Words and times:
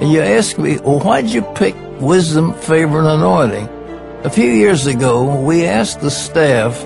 And 0.00 0.12
you 0.12 0.20
ask 0.20 0.58
me, 0.58 0.78
well, 0.78 1.00
why'd 1.00 1.26
you 1.26 1.42
pick 1.42 1.74
wisdom, 2.00 2.52
favor, 2.52 2.98
and 2.98 3.08
anointing? 3.08 3.68
A 4.24 4.30
few 4.30 4.50
years 4.50 4.86
ago, 4.86 5.40
we 5.40 5.64
asked 5.64 6.00
the 6.00 6.10
staff 6.10 6.84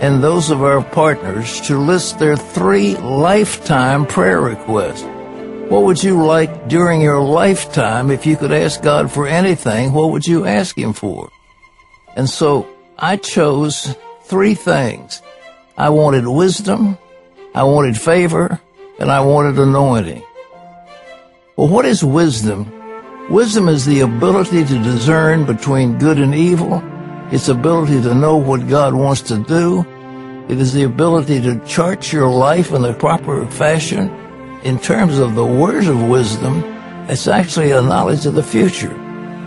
and 0.00 0.22
those 0.22 0.50
of 0.50 0.62
our 0.62 0.82
partners 0.82 1.60
to 1.62 1.78
list 1.78 2.18
their 2.18 2.36
three 2.36 2.96
lifetime 2.96 4.06
prayer 4.06 4.40
requests. 4.40 5.02
What 5.70 5.84
would 5.84 6.02
you 6.02 6.22
like 6.22 6.68
during 6.68 7.00
your 7.00 7.20
lifetime 7.20 8.10
if 8.10 8.26
you 8.26 8.36
could 8.36 8.52
ask 8.52 8.82
God 8.82 9.10
for 9.10 9.26
anything? 9.26 9.92
What 9.92 10.10
would 10.10 10.26
you 10.26 10.44
ask 10.44 10.76
Him 10.76 10.92
for? 10.92 11.30
And 12.14 12.28
so 12.28 12.68
I 12.98 13.16
chose 13.16 13.96
three 14.24 14.54
things. 14.54 15.22
I 15.76 15.88
wanted 15.88 16.28
wisdom, 16.28 16.98
I 17.54 17.64
wanted 17.64 17.96
favor, 17.96 18.60
and 18.98 19.10
I 19.10 19.20
wanted 19.20 19.58
anointing. 19.58 20.22
Well, 21.62 21.70
what 21.70 21.86
is 21.86 22.02
wisdom? 22.02 22.66
Wisdom 23.30 23.68
is 23.68 23.86
the 23.86 24.00
ability 24.00 24.64
to 24.64 24.82
discern 24.82 25.44
between 25.46 25.96
good 25.96 26.18
and 26.18 26.34
evil. 26.34 26.82
It's 27.30 27.46
ability 27.46 28.02
to 28.02 28.16
know 28.16 28.36
what 28.36 28.66
God 28.66 28.94
wants 28.94 29.20
to 29.30 29.38
do. 29.38 29.86
It 30.48 30.58
is 30.58 30.72
the 30.72 30.82
ability 30.82 31.40
to 31.42 31.64
chart 31.64 32.12
your 32.12 32.28
life 32.28 32.72
in 32.72 32.82
the 32.82 32.92
proper 32.92 33.46
fashion. 33.46 34.10
In 34.64 34.80
terms 34.80 35.20
of 35.20 35.36
the 35.36 35.46
words 35.46 35.86
of 35.86 36.02
wisdom, 36.02 36.64
it's 37.08 37.28
actually 37.28 37.70
a 37.70 37.80
knowledge 37.80 38.26
of 38.26 38.34
the 38.34 38.42
future. 38.42 38.92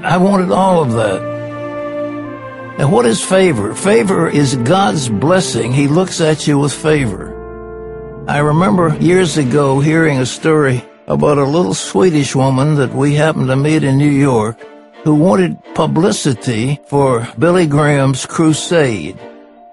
I 0.01 0.15
wanted 0.15 0.53
all 0.53 0.83
of 0.83 0.93
that. 0.93 2.77
Now, 2.79 2.89
what 2.89 3.05
is 3.05 3.21
favor? 3.21 3.75
Favor 3.75 4.29
is 4.29 4.55
God's 4.55 5.09
blessing. 5.09 5.73
He 5.73 5.89
looks 5.89 6.21
at 6.21 6.47
you 6.47 6.59
with 6.59 6.71
favor. 6.71 8.23
I 8.25 8.37
remember 8.37 8.95
years 9.01 9.35
ago 9.35 9.81
hearing 9.81 10.19
a 10.19 10.25
story 10.25 10.81
about 11.07 11.37
a 11.37 11.45
little 11.45 11.73
Swedish 11.73 12.35
woman 12.35 12.75
that 12.75 12.93
we 12.93 13.13
happened 13.13 13.47
to 13.47 13.55
meet 13.55 13.83
in 13.83 13.97
New 13.97 14.09
York 14.09 14.59
who 15.03 15.13
wanted 15.13 15.63
publicity 15.75 16.79
for 16.87 17.27
Billy 17.37 17.67
Graham's 17.67 18.25
crusade. 18.25 19.19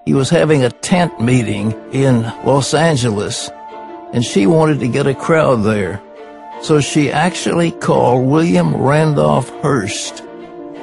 He 0.05 0.13
was 0.13 0.29
having 0.29 0.63
a 0.63 0.69
tent 0.69 1.19
meeting 1.19 1.71
in 1.91 2.21
Los 2.45 2.73
Angeles 2.73 3.49
and 4.13 4.23
she 4.23 4.45
wanted 4.45 4.79
to 4.81 4.87
get 4.87 5.07
a 5.07 5.15
crowd 5.15 5.63
there. 5.63 5.99
So 6.61 6.79
she 6.81 7.11
actually 7.11 7.71
called 7.71 8.27
William 8.27 8.75
Randolph 8.75 9.49
Hearst 9.61 10.21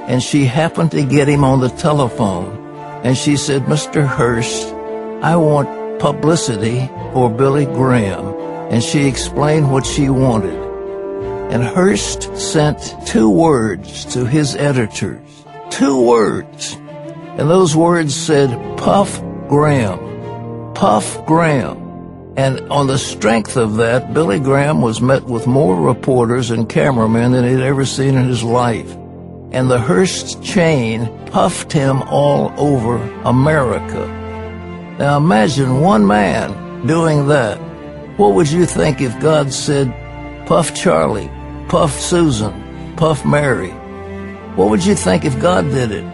and 0.08 0.20
she 0.20 0.46
happened 0.46 0.90
to 0.92 1.04
get 1.04 1.28
him 1.28 1.44
on 1.44 1.60
the 1.60 1.68
telephone 1.68 2.56
and 3.04 3.16
she 3.16 3.36
said, 3.36 3.62
Mr. 3.62 4.04
Hearst, 4.04 4.66
I 5.22 5.36
want 5.36 6.00
publicity 6.00 6.88
for 7.12 7.30
Billy 7.30 7.66
Graham 7.66 8.49
and 8.70 8.82
she 8.82 9.06
explained 9.06 9.70
what 9.70 9.84
she 9.84 10.08
wanted. 10.08 10.58
And 11.52 11.64
Hearst 11.64 12.36
sent 12.36 12.94
two 13.06 13.28
words 13.28 14.04
to 14.14 14.24
his 14.24 14.54
editors. 14.54 15.20
Two 15.70 16.00
words. 16.06 16.74
And 16.74 17.50
those 17.50 17.74
words 17.74 18.14
said, 18.14 18.50
Puff 18.78 19.20
Graham. 19.48 20.72
Puff 20.74 21.26
Graham. 21.26 22.34
And 22.36 22.60
on 22.70 22.86
the 22.86 22.98
strength 22.98 23.56
of 23.56 23.76
that, 23.78 24.14
Billy 24.14 24.38
Graham 24.38 24.80
was 24.80 25.00
met 25.00 25.24
with 25.24 25.48
more 25.48 25.74
reporters 25.74 26.52
and 26.52 26.68
cameramen 26.68 27.32
than 27.32 27.44
he'd 27.44 27.64
ever 27.64 27.84
seen 27.84 28.14
in 28.14 28.28
his 28.28 28.44
life. 28.44 28.94
And 29.50 29.68
the 29.68 29.80
Hearst 29.80 30.44
chain 30.44 31.10
puffed 31.26 31.72
him 31.72 32.02
all 32.02 32.52
over 32.56 33.02
America. 33.24 34.06
Now 35.00 35.16
imagine 35.16 35.80
one 35.80 36.06
man 36.06 36.86
doing 36.86 37.26
that. 37.26 37.69
What 38.20 38.34
would 38.34 38.52
you 38.52 38.66
think 38.66 39.00
if 39.00 39.18
God 39.18 39.50
said, 39.50 39.88
Puff 40.46 40.74
Charlie, 40.74 41.30
Puff 41.70 41.98
Susan, 41.98 42.52
Puff 42.96 43.24
Mary? 43.24 43.70
What 44.56 44.68
would 44.68 44.84
you 44.84 44.94
think 44.94 45.24
if 45.24 45.40
God 45.40 45.64
did 45.70 45.90
it? 45.90 46.04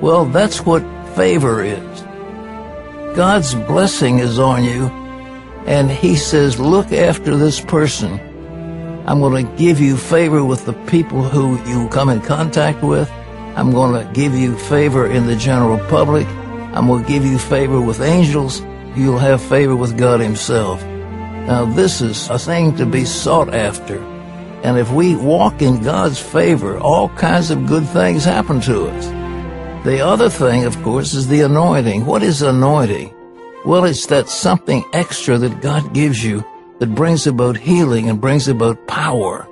Well, 0.00 0.24
that's 0.24 0.64
what 0.64 0.80
favor 1.14 1.62
is. 1.62 2.00
God's 3.14 3.54
blessing 3.54 4.18
is 4.18 4.38
on 4.38 4.64
you, 4.64 4.86
and 5.66 5.90
He 5.90 6.16
says, 6.16 6.58
Look 6.58 6.90
after 6.90 7.36
this 7.36 7.60
person. 7.60 8.18
I'm 9.06 9.20
going 9.20 9.46
to 9.46 9.56
give 9.58 9.78
you 9.78 9.98
favor 9.98 10.42
with 10.42 10.64
the 10.64 10.72
people 10.86 11.22
who 11.22 11.62
you 11.68 11.86
come 11.90 12.08
in 12.08 12.22
contact 12.22 12.82
with. 12.82 13.10
I'm 13.56 13.72
going 13.72 13.92
to 13.92 14.10
give 14.14 14.34
you 14.34 14.56
favor 14.56 15.06
in 15.06 15.26
the 15.26 15.36
general 15.36 15.78
public. 15.90 16.26
I'm 16.72 16.86
going 16.86 17.04
to 17.04 17.08
give 17.10 17.26
you 17.26 17.38
favor 17.38 17.78
with 17.78 18.00
angels. 18.00 18.62
You'll 18.96 19.18
have 19.18 19.42
favor 19.42 19.76
with 19.76 19.98
God 19.98 20.20
Himself. 20.20 20.82
Now, 21.46 21.64
this 21.64 22.00
is 22.00 22.28
a 22.30 22.38
thing 22.38 22.76
to 22.76 22.86
be 22.86 23.04
sought 23.04 23.52
after. 23.52 23.98
And 24.62 24.78
if 24.78 24.92
we 24.92 25.16
walk 25.16 25.60
in 25.60 25.82
God's 25.82 26.20
favor, 26.20 26.78
all 26.78 27.08
kinds 27.08 27.50
of 27.50 27.66
good 27.66 27.84
things 27.88 28.24
happen 28.24 28.60
to 28.60 28.86
us. 28.86 29.06
The 29.84 30.00
other 30.00 30.30
thing, 30.30 30.64
of 30.64 30.80
course, 30.84 31.14
is 31.14 31.26
the 31.26 31.40
anointing. 31.40 32.06
What 32.06 32.22
is 32.22 32.42
anointing? 32.42 33.12
Well, 33.64 33.84
it's 33.84 34.06
that 34.06 34.28
something 34.28 34.84
extra 34.92 35.36
that 35.38 35.60
God 35.60 35.92
gives 35.92 36.22
you 36.24 36.44
that 36.78 36.94
brings 36.94 37.26
about 37.26 37.56
healing 37.56 38.08
and 38.08 38.20
brings 38.20 38.46
about 38.46 38.86
power. 38.86 39.48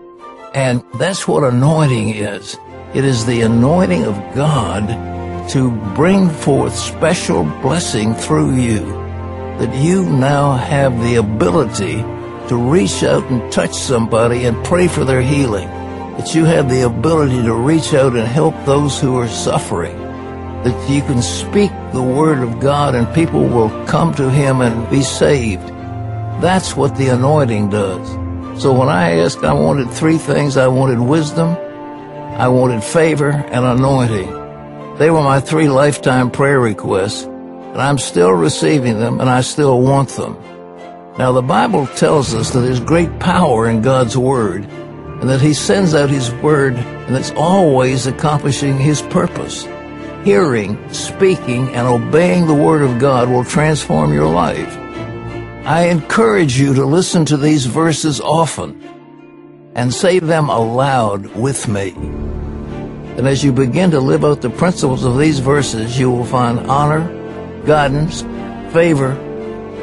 And 0.54 0.84
that's 0.94 1.26
what 1.26 1.42
anointing 1.42 2.10
is. 2.10 2.56
It 2.94 3.04
is 3.04 3.26
the 3.26 3.40
anointing 3.40 4.04
of 4.04 4.14
God 4.34 4.86
to 5.50 5.72
bring 5.96 6.30
forth 6.30 6.76
special 6.76 7.42
blessing 7.62 8.14
through 8.14 8.54
you 8.54 8.99
that 9.60 9.74
you 9.74 10.02
now 10.04 10.56
have 10.56 11.02
the 11.02 11.16
ability 11.16 11.96
to 12.48 12.56
reach 12.56 13.02
out 13.02 13.22
and 13.30 13.52
touch 13.52 13.74
somebody 13.74 14.46
and 14.46 14.64
pray 14.64 14.88
for 14.88 15.04
their 15.04 15.20
healing. 15.20 15.68
That 16.16 16.34
you 16.34 16.46
have 16.46 16.70
the 16.70 16.86
ability 16.86 17.42
to 17.42 17.52
reach 17.52 17.92
out 17.92 18.16
and 18.16 18.26
help 18.26 18.54
those 18.64 18.98
who 18.98 19.18
are 19.18 19.28
suffering. 19.28 19.98
That 20.64 20.90
you 20.90 21.02
can 21.02 21.20
speak 21.20 21.70
the 21.92 22.02
word 22.02 22.38
of 22.38 22.58
God 22.58 22.94
and 22.94 23.14
people 23.14 23.42
will 23.42 23.68
come 23.84 24.14
to 24.14 24.30
Him 24.30 24.62
and 24.62 24.88
be 24.88 25.02
saved. 25.02 25.68
That's 26.40 26.74
what 26.74 26.96
the 26.96 27.08
anointing 27.08 27.68
does. 27.68 28.08
So 28.62 28.72
when 28.72 28.88
I 28.88 29.18
asked, 29.18 29.44
I 29.44 29.52
wanted 29.52 29.90
three 29.90 30.16
things. 30.16 30.56
I 30.56 30.68
wanted 30.68 31.00
wisdom, 31.00 31.50
I 31.50 32.48
wanted 32.48 32.82
favor, 32.82 33.30
and 33.30 33.66
anointing. 33.66 34.96
They 34.96 35.10
were 35.10 35.22
my 35.22 35.40
three 35.40 35.68
lifetime 35.68 36.30
prayer 36.30 36.60
requests 36.60 37.29
and 37.72 37.80
I'm 37.80 37.98
still 37.98 38.32
receiving 38.32 38.98
them 38.98 39.20
and 39.20 39.30
I 39.30 39.42
still 39.42 39.80
want 39.80 40.10
them. 40.10 40.34
Now 41.18 41.32
the 41.32 41.42
Bible 41.42 41.86
tells 41.86 42.34
us 42.34 42.50
that 42.50 42.60
there's 42.60 42.80
great 42.80 43.18
power 43.18 43.68
in 43.68 43.82
God's 43.82 44.16
Word 44.16 44.64
and 44.64 45.28
that 45.28 45.40
He 45.40 45.54
sends 45.54 45.94
out 45.94 46.10
His 46.10 46.32
Word 46.34 46.74
and 46.74 47.16
it's 47.16 47.32
always 47.32 48.06
accomplishing 48.06 48.78
His 48.78 49.02
purpose. 49.02 49.66
Hearing, 50.24 50.92
speaking, 50.92 51.68
and 51.74 51.86
obeying 51.86 52.46
the 52.46 52.54
Word 52.54 52.82
of 52.82 52.98
God 52.98 53.28
will 53.28 53.44
transform 53.44 54.12
your 54.12 54.28
life. 54.28 54.76
I 55.64 55.88
encourage 55.90 56.58
you 56.58 56.74
to 56.74 56.84
listen 56.84 57.24
to 57.26 57.36
these 57.36 57.66
verses 57.66 58.20
often 58.20 58.82
and 59.74 59.92
say 59.92 60.18
them 60.18 60.48
aloud 60.48 61.26
with 61.36 61.68
me. 61.68 61.90
And 61.90 63.28
as 63.28 63.44
you 63.44 63.52
begin 63.52 63.90
to 63.90 64.00
live 64.00 64.24
out 64.24 64.40
the 64.40 64.50
principles 64.50 65.04
of 65.04 65.18
these 65.18 65.38
verses, 65.38 65.98
you 65.98 66.10
will 66.10 66.24
find 66.24 66.60
honor, 66.60 67.19
guidance, 67.70 68.22
favor, 68.72 69.12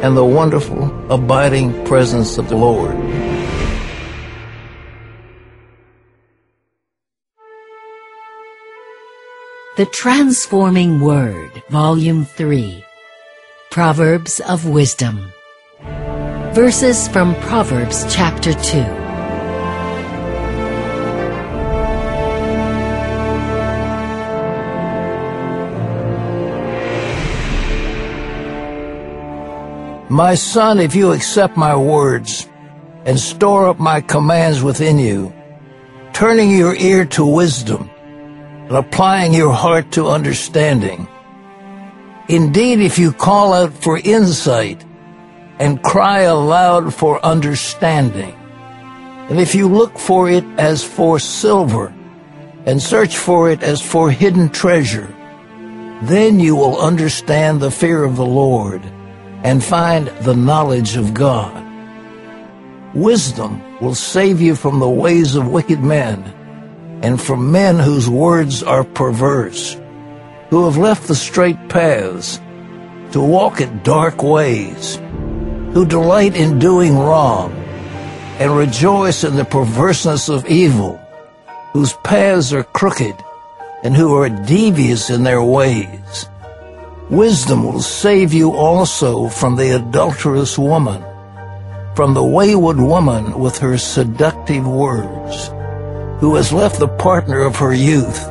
and 0.03 0.17
the 0.17 0.25
wonderful 0.25 0.83
abiding 1.09 1.71
presence 1.85 2.37
of 2.37 2.49
the 2.49 2.57
Lord. 2.57 2.97
The 9.77 9.85
Transforming 9.85 10.99
Word, 10.99 11.63
Volume 11.69 12.25
3 12.25 12.83
Proverbs 13.71 14.41
of 14.41 14.67
Wisdom. 14.67 15.31
Verses 16.51 17.07
from 17.07 17.35
Proverbs 17.35 18.03
chapter 18.13 18.53
2. 18.53 19.06
My 30.09 30.35
son, 30.35 30.79
if 30.79 30.95
you 30.95 31.11
accept 31.11 31.57
my 31.57 31.75
words 31.75 32.47
and 33.03 33.19
store 33.19 33.67
up 33.67 33.77
my 33.77 33.99
commands 33.99 34.63
within 34.63 34.99
you, 34.99 35.33
turning 36.13 36.49
your 36.49 36.77
ear 36.77 37.03
to 37.07 37.25
wisdom 37.25 37.89
and 37.99 38.71
applying 38.71 39.33
your 39.33 39.51
heart 39.51 39.91
to 39.91 40.07
understanding. 40.07 41.09
Indeed, 42.29 42.79
if 42.79 42.97
you 42.97 43.11
call 43.11 43.51
out 43.51 43.73
for 43.73 43.99
insight 43.99 44.81
and 45.59 45.83
cry 45.83 46.21
aloud 46.21 46.93
for 46.93 47.23
understanding, 47.25 48.33
and 49.27 49.41
if 49.41 49.55
you 49.55 49.67
look 49.67 49.99
for 49.99 50.29
it 50.29 50.45
as 50.57 50.85
for 50.85 51.19
silver 51.19 51.93
and 52.65 52.81
search 52.81 53.17
for 53.17 53.51
it 53.51 53.61
as 53.61 53.81
for 53.81 54.09
hidden 54.09 54.47
treasure, 54.47 55.13
then 56.03 56.39
you 56.39 56.55
will 56.55 56.79
understand 56.79 57.59
the 57.59 57.71
fear 57.71 58.05
of 58.05 58.15
the 58.15 58.25
Lord 58.25 58.81
and 59.47 59.63
find 59.63 60.07
the 60.27 60.35
knowledge 60.35 60.97
of 60.97 61.13
God. 61.13 61.63
Wisdom 62.93 63.79
will 63.79 63.95
save 63.95 64.41
you 64.41 64.55
from 64.55 64.79
the 64.79 64.89
ways 64.89 65.35
of 65.35 65.47
wicked 65.47 65.79
men 65.79 66.21
and 67.01 67.21
from 67.21 67.49
men 67.49 67.79
whose 67.79 68.09
words 68.09 68.61
are 68.61 68.83
perverse, 68.83 69.79
who 70.49 70.65
have 70.65 70.75
left 70.75 71.07
the 71.07 71.15
straight 71.15 71.69
paths 71.69 72.41
to 73.13 73.21
walk 73.21 73.61
in 73.61 73.81
dark 73.83 74.21
ways, 74.21 74.97
who 75.71 75.85
delight 75.85 76.35
in 76.35 76.59
doing 76.59 76.97
wrong 76.97 77.53
and 78.39 78.51
rejoice 78.51 79.23
in 79.23 79.37
the 79.37 79.45
perverseness 79.45 80.27
of 80.27 80.45
evil, 80.47 80.99
whose 81.71 81.93
paths 82.03 82.51
are 82.51 82.65
crooked 82.65 83.15
and 83.81 83.95
who 83.95 84.13
are 84.13 84.27
devious 84.27 85.09
in 85.09 85.23
their 85.23 85.41
ways. 85.41 86.27
Wisdom 87.09 87.63
will 87.63 87.79
save 87.79 88.33
you 88.33 88.51
also 88.51 89.29
from 89.29 89.55
the 89.55 89.77
adulterous 89.77 90.57
woman, 90.57 91.01
from 91.95 92.13
the 92.13 92.23
wayward 92.23 92.77
woman 92.77 93.39
with 93.39 93.57
her 93.59 93.77
seductive 93.77 94.67
words, 94.67 95.47
who 96.19 96.35
has 96.35 96.51
left 96.51 96.79
the 96.79 96.87
partner 96.87 97.39
of 97.39 97.55
her 97.55 97.73
youth 97.73 98.27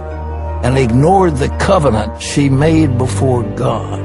and 0.63 0.77
ignored 0.77 1.37
the 1.37 1.49
covenant 1.59 2.21
she 2.21 2.51
made 2.51 2.99
before 2.99 3.45
God. 3.55 4.03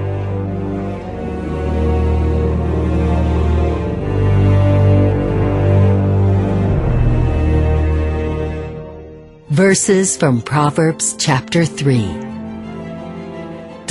Verses 9.49 10.15
from 10.15 10.41
Proverbs 10.41 11.13
chapter 11.19 11.65
3. 11.65 12.30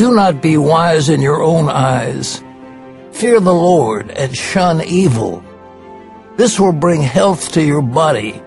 Do 0.01 0.15
not 0.15 0.41
be 0.41 0.57
wise 0.57 1.11
in 1.11 1.21
your 1.21 1.43
own 1.43 1.69
eyes. 1.69 2.43
Fear 3.13 3.41
the 3.41 3.53
Lord 3.53 4.11
and 4.11 4.35
shun 4.35 4.81
evil. 4.81 5.45
This 6.39 6.59
will 6.59 6.73
bring 6.73 7.03
health 7.03 7.53
to 7.53 7.63
your 7.63 7.83
body 7.83 8.41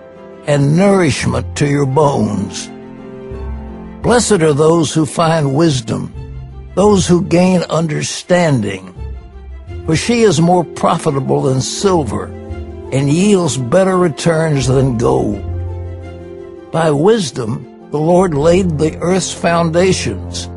and 0.48 0.76
nourishment 0.76 1.56
to 1.58 1.68
your 1.68 1.86
bones. 1.86 2.66
Blessed 4.02 4.42
are 4.42 4.52
those 4.52 4.92
who 4.92 5.06
find 5.06 5.54
wisdom, 5.54 6.12
those 6.74 7.06
who 7.06 7.22
gain 7.22 7.62
understanding. 7.70 8.92
For 9.86 9.94
she 9.94 10.22
is 10.22 10.40
more 10.40 10.64
profitable 10.64 11.42
than 11.42 11.60
silver 11.60 12.24
and 12.90 13.08
yields 13.08 13.58
better 13.58 13.96
returns 13.96 14.66
than 14.66 14.98
gold. 14.98 15.38
By 16.72 16.90
wisdom, 16.90 17.88
the 17.92 18.00
Lord 18.00 18.34
laid 18.34 18.76
the 18.76 18.98
earth's 18.98 19.32
foundations. 19.32 20.48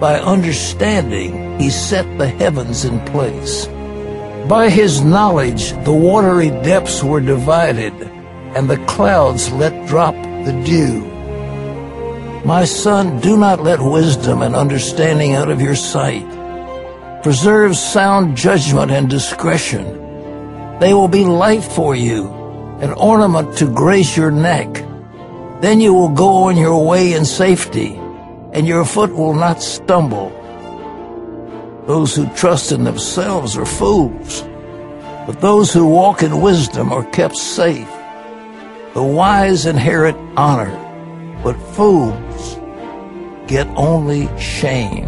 By 0.00 0.20
understanding, 0.20 1.58
he 1.58 1.70
set 1.70 2.06
the 2.18 2.28
heavens 2.28 2.84
in 2.84 3.00
place. 3.06 3.66
By 4.48 4.70
his 4.70 5.02
knowledge, 5.02 5.72
the 5.84 5.92
watery 5.92 6.50
depths 6.50 7.02
were 7.02 7.20
divided, 7.20 7.92
and 8.54 8.70
the 8.70 8.78
clouds 8.86 9.50
let 9.52 9.88
drop 9.88 10.14
the 10.14 10.62
dew. 10.64 11.04
My 12.44 12.64
son, 12.64 13.20
do 13.20 13.36
not 13.36 13.62
let 13.62 13.80
wisdom 13.80 14.42
and 14.42 14.54
understanding 14.54 15.34
out 15.34 15.50
of 15.50 15.60
your 15.60 15.74
sight. 15.74 16.26
Preserve 17.24 17.76
sound 17.76 18.36
judgment 18.36 18.92
and 18.92 19.10
discretion. 19.10 19.84
They 20.78 20.94
will 20.94 21.08
be 21.08 21.24
light 21.24 21.64
for 21.64 21.96
you, 21.96 22.28
an 22.80 22.92
ornament 22.92 23.58
to 23.58 23.66
grace 23.66 24.16
your 24.16 24.30
neck. 24.30 24.72
Then 25.60 25.80
you 25.80 25.92
will 25.92 26.10
go 26.10 26.44
on 26.44 26.56
your 26.56 26.86
way 26.86 27.14
in 27.14 27.24
safety, 27.24 27.98
and 28.58 28.66
your 28.66 28.84
foot 28.84 29.14
will 29.14 29.34
not 29.34 29.62
stumble. 29.62 30.30
Those 31.86 32.16
who 32.16 32.26
trust 32.34 32.72
in 32.72 32.82
themselves 32.82 33.56
are 33.56 33.64
fools, 33.64 34.42
but 35.28 35.40
those 35.40 35.72
who 35.72 35.86
walk 35.86 36.24
in 36.24 36.40
wisdom 36.40 36.92
are 36.92 37.04
kept 37.04 37.36
safe. 37.36 37.88
The 38.94 39.02
wise 39.02 39.64
inherit 39.64 40.16
honor, 40.36 40.74
but 41.44 41.54
fools 41.76 42.58
get 43.46 43.68
only 43.76 44.26
shame. 44.40 45.06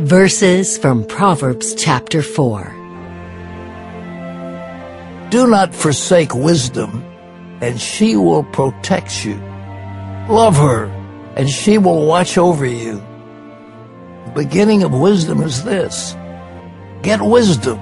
Verses 0.00 0.76
from 0.76 1.06
Proverbs 1.06 1.74
chapter 1.74 2.20
4. 2.20 2.76
Do 5.30 5.46
not 5.46 5.74
forsake 5.74 6.34
wisdom, 6.34 6.99
and 7.60 7.80
she 7.80 8.16
will 8.16 8.44
protect 8.44 9.24
you. 9.24 9.36
Love 10.28 10.56
her, 10.56 10.84
and 11.36 11.48
she 11.48 11.78
will 11.78 12.06
watch 12.06 12.38
over 12.38 12.64
you. 12.64 13.02
The 14.26 14.32
beginning 14.34 14.82
of 14.82 14.92
wisdom 14.92 15.42
is 15.42 15.64
this. 15.64 16.16
Get 17.02 17.20
wisdom. 17.20 17.78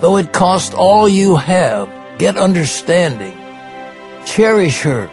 Though 0.00 0.16
it 0.16 0.32
cost 0.32 0.74
all 0.74 1.08
you 1.08 1.36
have, 1.36 1.88
get 2.18 2.36
understanding. 2.36 3.36
Cherish 4.26 4.82
her, 4.82 5.06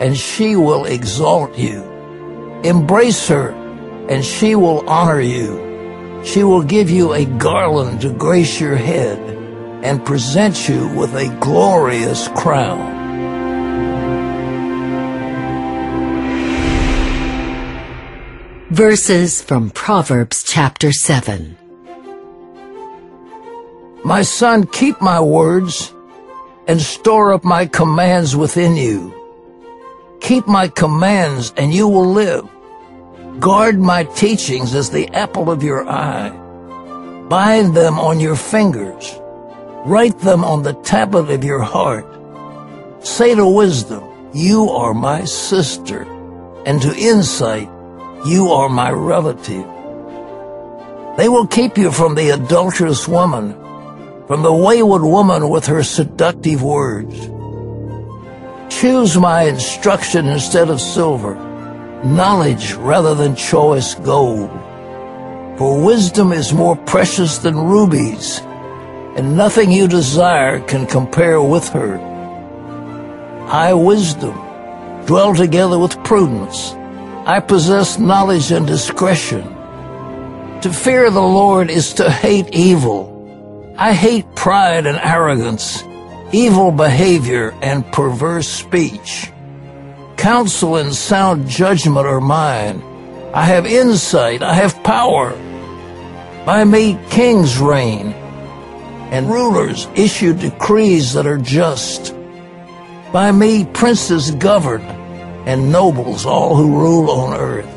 and 0.00 0.16
she 0.16 0.56
will 0.56 0.84
exalt 0.84 1.56
you. 1.56 1.82
Embrace 2.64 3.28
her, 3.28 3.50
and 4.08 4.24
she 4.24 4.54
will 4.54 4.88
honor 4.88 5.20
you. 5.20 6.22
She 6.24 6.42
will 6.42 6.62
give 6.62 6.90
you 6.90 7.12
a 7.12 7.24
garland 7.24 8.00
to 8.00 8.12
grace 8.12 8.60
your 8.60 8.76
head 8.76 9.18
and 9.84 10.04
present 10.04 10.68
you 10.68 10.88
with 10.88 11.14
a 11.14 11.28
glorious 11.40 12.28
crown. 12.28 12.95
Verses 18.70 19.40
from 19.40 19.70
Proverbs 19.70 20.42
chapter 20.42 20.90
7. 20.90 21.56
My 24.04 24.22
son, 24.22 24.66
keep 24.66 25.00
my 25.00 25.20
words 25.20 25.94
and 26.66 26.80
store 26.80 27.32
up 27.32 27.44
my 27.44 27.66
commands 27.66 28.34
within 28.34 28.76
you. 28.76 29.14
Keep 30.20 30.48
my 30.48 30.66
commands 30.66 31.54
and 31.56 31.72
you 31.72 31.86
will 31.86 32.10
live. 32.10 32.44
Guard 33.38 33.78
my 33.78 34.02
teachings 34.02 34.74
as 34.74 34.90
the 34.90 35.08
apple 35.10 35.48
of 35.48 35.62
your 35.62 35.88
eye. 35.88 36.30
Bind 37.28 37.76
them 37.76 38.00
on 38.00 38.18
your 38.18 38.34
fingers. 38.34 39.14
Write 39.84 40.18
them 40.18 40.42
on 40.42 40.64
the 40.64 40.74
tablet 40.82 41.30
of 41.30 41.44
your 41.44 41.62
heart. 41.62 42.04
Say 43.06 43.32
to 43.36 43.46
wisdom, 43.46 44.02
you 44.34 44.70
are 44.70 44.92
my 44.92 45.24
sister, 45.24 46.02
and 46.66 46.82
to 46.82 46.92
insight, 46.96 47.70
you 48.24 48.48
are 48.48 48.68
my 48.68 48.90
relative. 48.90 49.66
They 51.16 51.28
will 51.28 51.46
keep 51.46 51.78
you 51.78 51.90
from 51.90 52.14
the 52.14 52.30
adulterous 52.30 53.06
woman, 53.08 53.52
from 54.26 54.42
the 54.42 54.52
wayward 54.52 55.02
woman 55.02 55.48
with 55.48 55.66
her 55.66 55.82
seductive 55.82 56.62
words. 56.62 57.30
Choose 58.68 59.16
my 59.16 59.42
instruction 59.42 60.26
instead 60.26 60.68
of 60.70 60.80
silver, 60.80 61.34
knowledge 62.04 62.74
rather 62.74 63.14
than 63.14 63.36
choice 63.36 63.94
gold. 63.94 64.50
For 65.56 65.82
wisdom 65.82 66.32
is 66.32 66.52
more 66.52 66.76
precious 66.76 67.38
than 67.38 67.56
rubies, 67.56 68.40
and 69.16 69.36
nothing 69.36 69.72
you 69.72 69.88
desire 69.88 70.60
can 70.60 70.86
compare 70.86 71.40
with 71.40 71.68
her. 71.70 71.96
High 73.46 73.72
wisdom, 73.72 74.34
dwell 75.06 75.34
together 75.34 75.78
with 75.78 76.02
prudence. 76.04 76.74
I 77.28 77.40
possess 77.40 77.98
knowledge 77.98 78.52
and 78.52 78.68
discretion. 78.68 79.42
To 80.60 80.72
fear 80.72 81.10
the 81.10 81.20
Lord 81.20 81.70
is 81.70 81.94
to 81.94 82.08
hate 82.08 82.54
evil. 82.54 83.74
I 83.76 83.94
hate 83.94 84.36
pride 84.36 84.86
and 84.86 84.96
arrogance, 84.96 85.82
evil 86.30 86.70
behavior 86.70 87.52
and 87.62 87.84
perverse 87.92 88.46
speech. 88.46 89.32
Counsel 90.16 90.76
and 90.76 90.94
sound 90.94 91.48
judgment 91.48 92.06
are 92.06 92.20
mine. 92.20 92.80
I 93.34 93.42
have 93.42 93.66
insight, 93.66 94.40
I 94.40 94.54
have 94.54 94.80
power. 94.84 95.32
By 96.46 96.62
me 96.62 96.96
kings 97.10 97.58
reign 97.58 98.12
and 99.10 99.28
rulers 99.28 99.88
issue 99.96 100.32
decrees 100.32 101.14
that 101.14 101.26
are 101.26 101.38
just. 101.38 102.14
By 103.12 103.32
me 103.32 103.64
princes 103.64 104.30
govern, 104.30 104.95
and 105.46 105.72
nobles 105.72 106.26
all 106.26 106.56
who 106.56 106.78
rule 106.78 107.10
on 107.10 107.38
earth. 107.38 107.72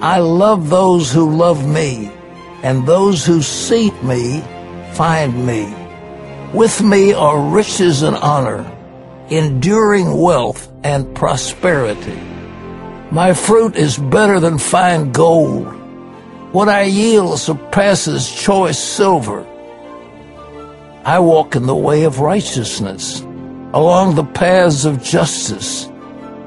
I 0.00 0.18
love 0.18 0.68
those 0.68 1.10
who 1.10 1.34
love 1.34 1.66
me, 1.66 2.12
and 2.62 2.86
those 2.86 3.26
who 3.26 3.42
seek 3.42 4.00
me 4.02 4.42
find 4.92 5.44
me. 5.44 5.74
With 6.52 6.82
me 6.82 7.12
are 7.14 7.40
riches 7.40 8.02
and 8.02 8.16
honor, 8.16 8.70
enduring 9.30 10.16
wealth 10.16 10.70
and 10.84 11.14
prosperity. 11.16 12.20
My 13.10 13.32
fruit 13.32 13.74
is 13.74 13.96
better 13.96 14.38
than 14.38 14.58
fine 14.58 15.12
gold. 15.12 15.66
What 16.52 16.68
I 16.68 16.82
yield 16.82 17.38
surpasses 17.38 18.30
choice 18.30 18.78
silver. 18.78 19.46
I 21.04 21.18
walk 21.18 21.56
in 21.56 21.66
the 21.66 21.74
way 21.74 22.04
of 22.04 22.20
righteousness, 22.20 23.20
along 23.72 24.14
the 24.14 24.24
paths 24.24 24.84
of 24.84 25.02
justice, 25.02 25.87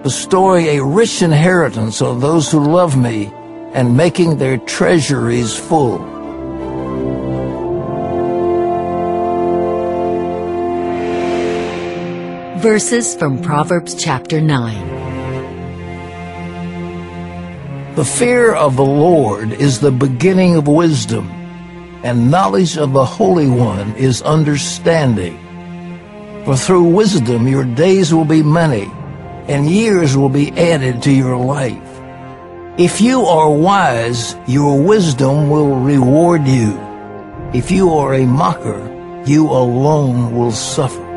bestowing 0.03 0.65
a 0.67 0.83
rich 0.83 1.21
inheritance 1.21 2.01
on 2.01 2.19
those 2.19 2.51
who 2.51 2.59
love 2.59 2.97
me 2.97 3.31
and 3.73 3.95
making 3.95 4.37
their 4.37 4.57
treasuries 4.57 5.55
full. 5.55 5.99
Verses 12.59 13.15
from 13.15 13.41
Proverbs 13.41 13.95
chapter 13.95 14.41
9. 14.41 14.99
The 17.95 18.05
fear 18.05 18.53
of 18.53 18.75
the 18.75 18.85
Lord 18.85 19.51
is 19.51 19.79
the 19.79 19.91
beginning 19.91 20.55
of 20.55 20.67
wisdom, 20.67 21.29
and 22.03 22.31
knowledge 22.31 22.77
of 22.77 22.93
the 22.93 23.05
Holy 23.05 23.49
One 23.49 23.95
is 23.95 24.21
understanding. 24.21 25.37
For 26.45 26.55
through 26.55 26.83
wisdom 26.83 27.47
your 27.47 27.65
days 27.65 28.13
will 28.13 28.25
be 28.25 28.41
many, 28.43 28.89
and 29.47 29.69
years 29.69 30.15
will 30.15 30.29
be 30.29 30.51
added 30.51 31.01
to 31.03 31.11
your 31.11 31.37
life. 31.37 31.81
If 32.77 33.01
you 33.01 33.25
are 33.25 33.51
wise, 33.51 34.35
your 34.47 34.81
wisdom 34.81 35.49
will 35.49 35.75
reward 35.75 36.47
you. 36.47 36.79
If 37.53 37.69
you 37.69 37.93
are 37.93 38.13
a 38.13 38.25
mocker, 38.25 39.23
you 39.25 39.49
alone 39.49 40.35
will 40.35 40.51
suffer. 40.51 41.11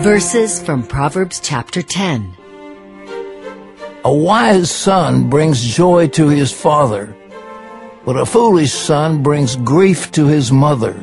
Verses 0.00 0.62
from 0.62 0.86
Proverbs 0.86 1.40
chapter 1.40 1.82
10. 1.82 2.36
A 4.04 4.12
wise 4.12 4.70
son 4.70 5.28
brings 5.28 5.64
joy 5.64 6.06
to 6.08 6.28
his 6.28 6.52
father, 6.52 7.16
but 8.06 8.16
a 8.16 8.24
foolish 8.24 8.72
son 8.72 9.20
brings 9.20 9.56
grief 9.56 10.12
to 10.12 10.26
his 10.28 10.52
mother. 10.52 10.94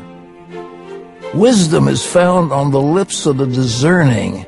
Wisdom 1.34 1.90
is 1.90 2.06
found 2.06 2.54
on 2.54 2.72
the 2.72 2.82
lips 2.82 3.26
of 3.26 3.36
the 3.36 3.46
discerning, 3.46 4.46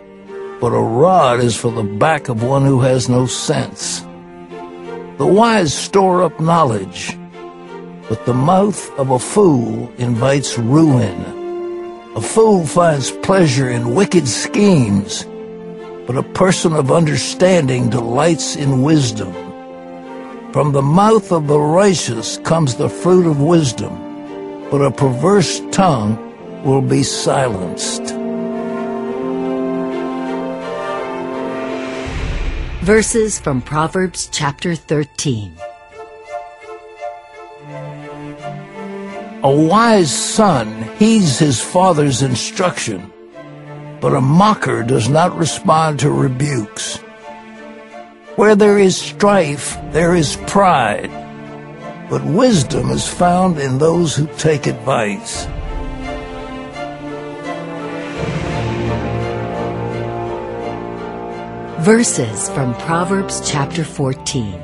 but 0.62 0.72
a 0.72 0.80
rod 0.80 1.42
is 1.42 1.54
for 1.54 1.70
the 1.70 1.84
back 1.84 2.30
of 2.30 2.44
one 2.44 2.64
who 2.64 2.80
has 2.80 3.10
no 3.10 3.26
sense. 3.26 4.00
The 5.18 5.28
wise 5.28 5.74
store 5.74 6.24
up 6.24 6.40
knowledge, 6.40 7.18
but 8.08 8.26
the 8.26 8.34
mouth 8.34 8.90
of 8.98 9.10
a 9.10 9.20
fool 9.20 9.92
invites 9.98 10.58
ruin. 10.58 12.16
A 12.16 12.22
fool 12.22 12.66
finds 12.66 13.12
pleasure 13.12 13.70
in 13.70 13.96
wicked 13.96 14.30
schemes, 14.30 15.26
but 16.08 16.16
a 16.16 16.24
person 16.24 16.72
of 16.72 16.90
understanding 16.90 17.90
delights 17.90 18.56
in 18.56 18.82
wisdom. 18.82 19.45
From 20.56 20.72
the 20.72 20.82
mouth 20.82 21.34
of 21.34 21.48
the 21.48 21.60
righteous 21.60 22.38
comes 22.38 22.76
the 22.76 22.88
fruit 22.88 23.30
of 23.30 23.42
wisdom, 23.42 23.92
but 24.72 24.80
a 24.80 24.90
perverse 24.90 25.60
tongue 25.70 26.16
will 26.64 26.82
be 26.82 27.04
silenced. 27.04 28.16
Verses 32.86 33.38
from 33.38 33.62
Proverbs 33.62 34.30
chapter 34.32 34.76
13. 34.76 35.52
A 39.44 39.52
wise 39.52 40.10
son 40.10 40.84
heeds 40.96 41.38
his 41.38 41.60
father's 41.60 42.22
instruction, 42.22 43.12
but 44.00 44.16
a 44.16 44.22
mocker 44.22 44.84
does 44.84 45.10
not 45.10 45.38
respond 45.38 46.00
to 46.00 46.10
rebukes. 46.10 47.00
Where 48.36 48.56
there 48.56 48.78
is 48.78 48.98
strife, 49.00 49.78
there 49.92 50.14
is 50.14 50.36
pride, 50.48 51.10
but 52.10 52.22
wisdom 52.26 52.90
is 52.90 53.08
found 53.08 53.58
in 53.60 53.78
those 53.78 54.14
who 54.14 54.28
take 54.36 54.68
advice. 54.68 55.46
Verses 61.86 62.50
from 62.50 62.76
Proverbs 62.80 63.40
chapter 63.50 63.86
14. 63.86 64.60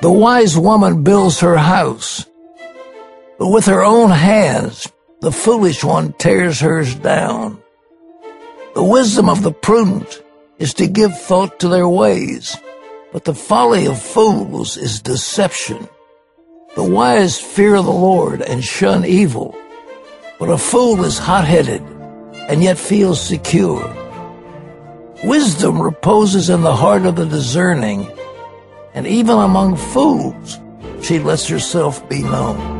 The 0.00 0.12
wise 0.12 0.56
woman 0.56 1.02
builds 1.02 1.40
her 1.40 1.56
house, 1.56 2.24
but 3.36 3.48
with 3.48 3.66
her 3.66 3.82
own 3.82 4.10
hands 4.10 4.86
the 5.22 5.32
foolish 5.32 5.82
one 5.82 6.12
tears 6.12 6.60
hers 6.60 6.94
down. 6.94 7.60
The 8.76 8.84
wisdom 8.84 9.28
of 9.28 9.42
the 9.42 9.50
prudent 9.50 10.22
is 10.58 10.74
to 10.74 10.86
give 10.86 11.16
thought 11.18 11.60
to 11.60 11.68
their 11.68 11.88
ways, 11.88 12.56
but 13.12 13.24
the 13.24 13.34
folly 13.34 13.86
of 13.86 14.00
fools 14.00 14.76
is 14.76 15.00
deception. 15.00 15.88
The 16.74 16.84
wise 16.84 17.40
fear 17.40 17.74
the 17.76 17.90
Lord 17.90 18.42
and 18.42 18.62
shun 18.62 19.04
evil, 19.04 19.56
but 20.38 20.50
a 20.50 20.58
fool 20.58 21.04
is 21.04 21.18
hot-headed 21.18 21.82
and 22.48 22.62
yet 22.62 22.78
feels 22.78 23.20
secure. 23.20 23.82
Wisdom 25.24 25.82
reposes 25.82 26.48
in 26.48 26.62
the 26.62 26.76
heart 26.76 27.04
of 27.04 27.16
the 27.16 27.26
discerning, 27.26 28.06
and 28.94 29.06
even 29.06 29.36
among 29.36 29.76
fools 29.76 30.58
she 31.02 31.18
lets 31.18 31.48
herself 31.48 32.08
be 32.08 32.22
known. 32.22 32.77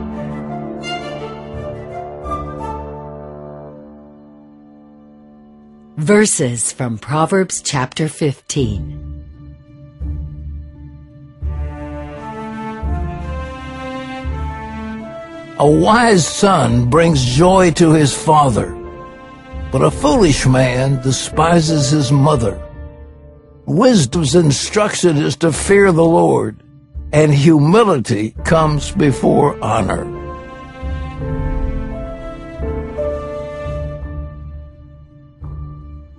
Verses 5.98 6.70
from 6.70 6.96
Proverbs 6.96 7.60
chapter 7.60 8.08
15. 8.08 9.24
A 15.58 15.68
wise 15.68 16.24
son 16.24 16.88
brings 16.88 17.24
joy 17.24 17.72
to 17.72 17.90
his 17.90 18.14
father, 18.14 18.72
but 19.72 19.82
a 19.82 19.90
foolish 19.90 20.46
man 20.46 21.02
despises 21.02 21.90
his 21.90 22.12
mother. 22.12 22.62
Wisdom's 23.66 24.36
instruction 24.36 25.16
is 25.16 25.34
to 25.38 25.50
fear 25.50 25.90
the 25.90 26.04
Lord, 26.04 26.62
and 27.12 27.34
humility 27.34 28.36
comes 28.44 28.92
before 28.92 29.60
honor. 29.60 30.17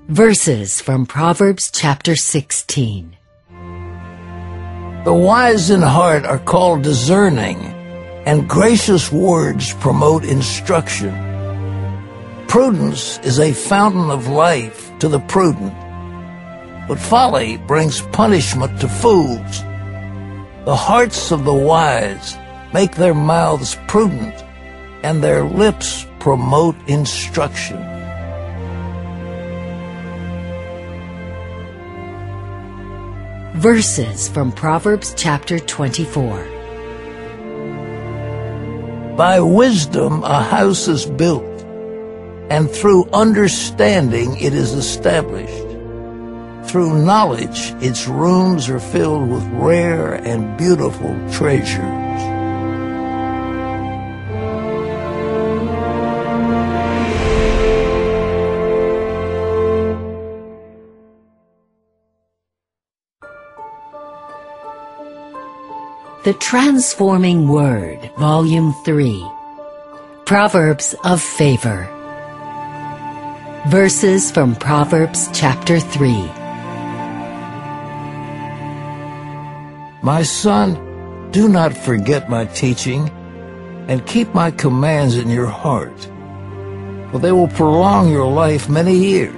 Verses 0.10 0.82
from 0.82 1.06
Proverbs 1.06 1.70
chapter 1.70 2.16
16. 2.16 3.16
The 5.06 5.14
wise 5.14 5.70
in 5.70 5.84
heart 5.84 6.26
are 6.26 6.40
called 6.40 6.82
discerning, 6.82 7.58
and 8.26 8.50
gracious 8.50 9.12
words 9.12 9.72
promote 9.76 10.26
instruction. 10.26 11.14
Prudence 12.48 13.20
is 13.20 13.40
a 13.40 13.54
fountain 13.54 14.10
of 14.10 14.28
life 14.28 14.92
to 14.98 15.10
the 15.10 15.20
prudent, 15.20 15.76
but 16.88 16.98
folly 16.98 17.58
brings 17.68 18.02
punishment 18.02 18.82
to 18.82 18.90
fools. 18.90 19.62
The 20.66 20.76
hearts 20.76 21.32
of 21.32 21.46
the 21.46 21.54
wise 21.54 22.36
make 22.74 22.96
their 22.96 23.14
mouths 23.14 23.78
prudent, 23.88 24.44
and 25.04 25.24
their 25.24 25.44
lips 25.44 26.08
promote 26.18 26.76
instruction. 26.88 27.89
Verses 33.60 34.30
from 34.30 34.54
Proverbs 34.54 35.14
chapter 35.18 35.60
24. 35.60 36.48
By 39.18 39.42
wisdom 39.42 40.24
a 40.24 40.42
house 40.42 40.88
is 40.88 41.06
built, 41.06 41.44
and 42.50 42.70
through 42.70 43.10
understanding 43.12 44.38
it 44.38 44.54
is 44.54 44.72
established. 44.72 45.68
Through 46.72 47.04
knowledge 47.04 47.74
its 47.84 48.08
rooms 48.08 48.70
are 48.70 48.80
filled 48.80 49.28
with 49.30 49.44
rare 49.52 50.14
and 50.14 50.58
beautiful 50.58 51.14
treasures. 51.30 52.09
The 66.26 66.34
Transforming 66.34 67.48
Word, 67.48 68.12
Volume 68.18 68.74
3. 68.84 69.26
Proverbs 70.26 70.94
of 71.06 71.22
Favor. 71.22 71.88
Verses 73.70 74.30
from 74.30 74.54
Proverbs 74.58 75.30
chapter 75.34 75.80
3. 75.80 76.12
My 80.04 80.24
son, 80.24 81.32
do 81.32 81.48
not 81.48 81.72
forget 81.72 82.30
my 82.30 82.44
teaching, 82.48 83.10
and 83.88 84.06
keep 84.06 84.34
my 84.34 84.52
commands 84.52 85.16
in 85.16 85.30
your 85.30 85.48
heart, 85.48 86.02
for 87.12 87.20
they 87.20 87.32
will 87.32 87.48
prolong 87.48 88.12
your 88.12 88.30
life 88.30 88.68
many 88.68 88.94
years 88.94 89.36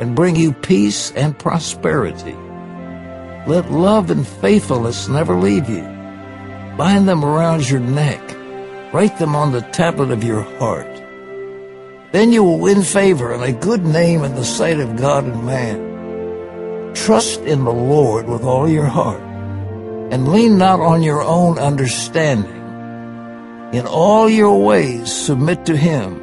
and 0.00 0.16
bring 0.16 0.34
you 0.34 0.52
peace 0.52 1.12
and 1.12 1.38
prosperity. 1.38 2.34
Let 3.46 3.70
love 3.70 4.10
and 4.10 4.26
faithfulness 4.26 5.06
never 5.06 5.36
leave 5.36 5.68
you. 5.68 5.99
Bind 6.80 7.06
them 7.06 7.26
around 7.26 7.68
your 7.68 7.78
neck. 7.78 8.22
Write 8.94 9.18
them 9.18 9.36
on 9.36 9.52
the 9.52 9.60
tablet 9.60 10.10
of 10.10 10.24
your 10.24 10.40
heart. 10.40 10.88
Then 12.10 12.32
you 12.32 12.42
will 12.42 12.58
win 12.58 12.82
favor 12.82 13.34
and 13.34 13.42
a 13.42 13.52
good 13.52 13.84
name 13.84 14.24
in 14.24 14.34
the 14.34 14.46
sight 14.46 14.80
of 14.80 14.96
God 14.96 15.24
and 15.24 15.44
man. 15.44 16.94
Trust 16.94 17.42
in 17.42 17.64
the 17.64 17.70
Lord 17.70 18.30
with 18.30 18.44
all 18.44 18.66
your 18.66 18.86
heart 18.86 19.20
and 19.20 20.28
lean 20.28 20.56
not 20.56 20.80
on 20.80 21.02
your 21.02 21.20
own 21.20 21.58
understanding. 21.58 22.56
In 23.74 23.86
all 23.86 24.30
your 24.30 24.64
ways 24.64 25.12
submit 25.12 25.66
to 25.66 25.76
him, 25.76 26.16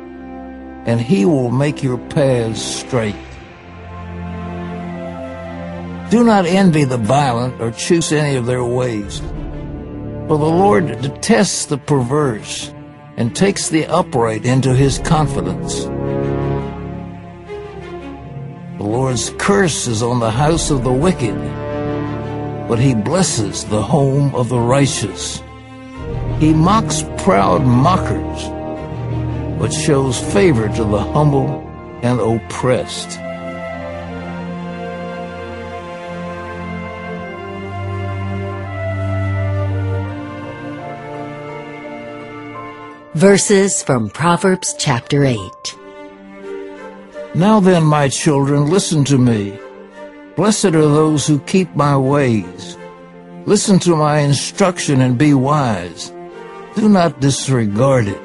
and 0.87 0.99
he 0.99 1.25
will 1.25 1.51
make 1.51 1.83
your 1.83 1.99
paths 1.99 2.63
straight. 2.63 3.13
Do 6.09 6.23
not 6.23 6.47
envy 6.47 6.83
the 6.83 6.97
violent 6.97 7.61
or 7.61 7.69
choose 7.69 8.11
any 8.11 8.37
of 8.37 8.47
their 8.47 8.63
ways. 8.63 9.21
For 10.27 10.37
the 10.37 10.43
Lord 10.43 10.87
detests 11.01 11.67
the 11.67 11.77
perverse 11.77 12.73
and 13.15 13.33
takes 13.33 13.69
the 13.69 13.85
upright 13.85 14.45
into 14.45 14.75
his 14.75 14.99
confidence. 14.99 15.85
The 18.75 18.83
Lord's 18.83 19.29
curse 19.37 19.87
is 19.87 20.03
on 20.03 20.19
the 20.19 20.31
house 20.31 20.69
of 20.69 20.83
the 20.83 20.91
wicked, 20.91 21.37
but 22.67 22.77
he 22.77 22.93
blesses 22.93 23.63
the 23.63 23.81
home 23.81 24.35
of 24.35 24.49
the 24.49 24.59
righteous. 24.59 25.41
He 26.39 26.53
mocks 26.53 27.05
proud 27.19 27.63
mockers, 27.63 28.49
but 29.57 29.71
shows 29.71 30.19
favor 30.19 30.67
to 30.67 30.83
the 30.83 30.99
humble 30.99 31.47
and 32.03 32.19
oppressed. 32.19 33.17
Verses 43.17 43.81
from 43.81 44.11
Proverbs 44.11 44.75
chapter 44.77 45.25
8. 45.25 45.39
Now 47.33 47.59
then, 47.59 47.83
my 47.83 48.09
children, 48.09 48.69
listen 48.69 49.03
to 49.05 49.17
me. 49.17 49.59
Blessed 50.35 50.65
are 50.65 50.93
those 50.93 51.25
who 51.25 51.39
keep 51.39 51.75
my 51.75 51.97
ways. 51.97 52.77
Listen 53.47 53.79
to 53.79 53.95
my 53.95 54.19
instruction 54.19 55.01
and 55.01 55.17
be 55.17 55.33
wise. 55.33 56.13
Do 56.75 56.87
not 56.89 57.19
disregard 57.19 58.07
it. 58.07 58.21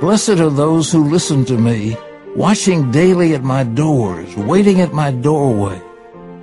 Blessed 0.00 0.38
are 0.38 0.48
those 0.48 0.92
who 0.92 1.10
listen 1.10 1.44
to 1.46 1.58
me, 1.58 1.96
watching 2.36 2.92
daily 2.92 3.34
at 3.34 3.42
my 3.42 3.64
doors, 3.64 4.32
waiting 4.36 4.80
at 4.80 4.92
my 4.92 5.10
doorway. 5.10 5.82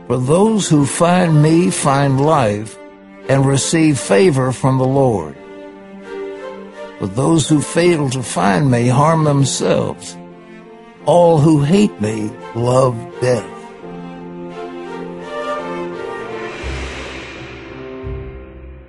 For 0.08 0.18
those 0.18 0.68
who 0.68 0.86
find 0.86 1.42
me 1.42 1.72
find 1.72 2.20
life 2.20 2.78
and 3.30 3.46
receive 3.46 3.98
favor 3.98 4.52
from 4.52 4.78
the 4.78 4.84
Lord. 4.84 5.38
But 7.00 7.16
those 7.16 7.48
who 7.48 7.62
fail 7.62 8.10
to 8.10 8.22
find 8.22 8.70
me 8.70 8.88
harm 8.88 9.24
themselves. 9.24 10.18
All 11.06 11.38
who 11.40 11.64
hate 11.64 12.02
me 12.02 12.30
love 12.56 12.96
death. 13.22 13.60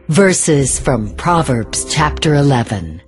Verses 0.09 0.81
from 0.81 1.15
Proverbs 1.15 1.85
chapter 1.85 2.35
11. 2.35 3.01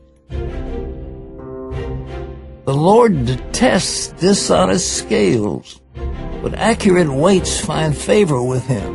The 2.64 2.74
Lord 2.74 3.26
detests 3.26 4.12
dishonest 4.20 4.98
scales, 4.98 5.80
but 6.42 6.54
accurate 6.54 7.12
weights 7.12 7.58
find 7.58 7.96
favor 7.96 8.40
with 8.40 8.64
him. 8.68 8.94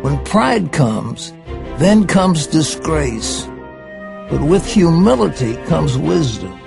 When 0.00 0.24
pride 0.24 0.72
comes, 0.72 1.34
then 1.76 2.06
comes 2.06 2.46
disgrace, 2.46 3.46
but 4.28 4.42
with 4.42 4.66
humility 4.66 5.56
comes 5.66 5.96
wisdom. 5.96 6.58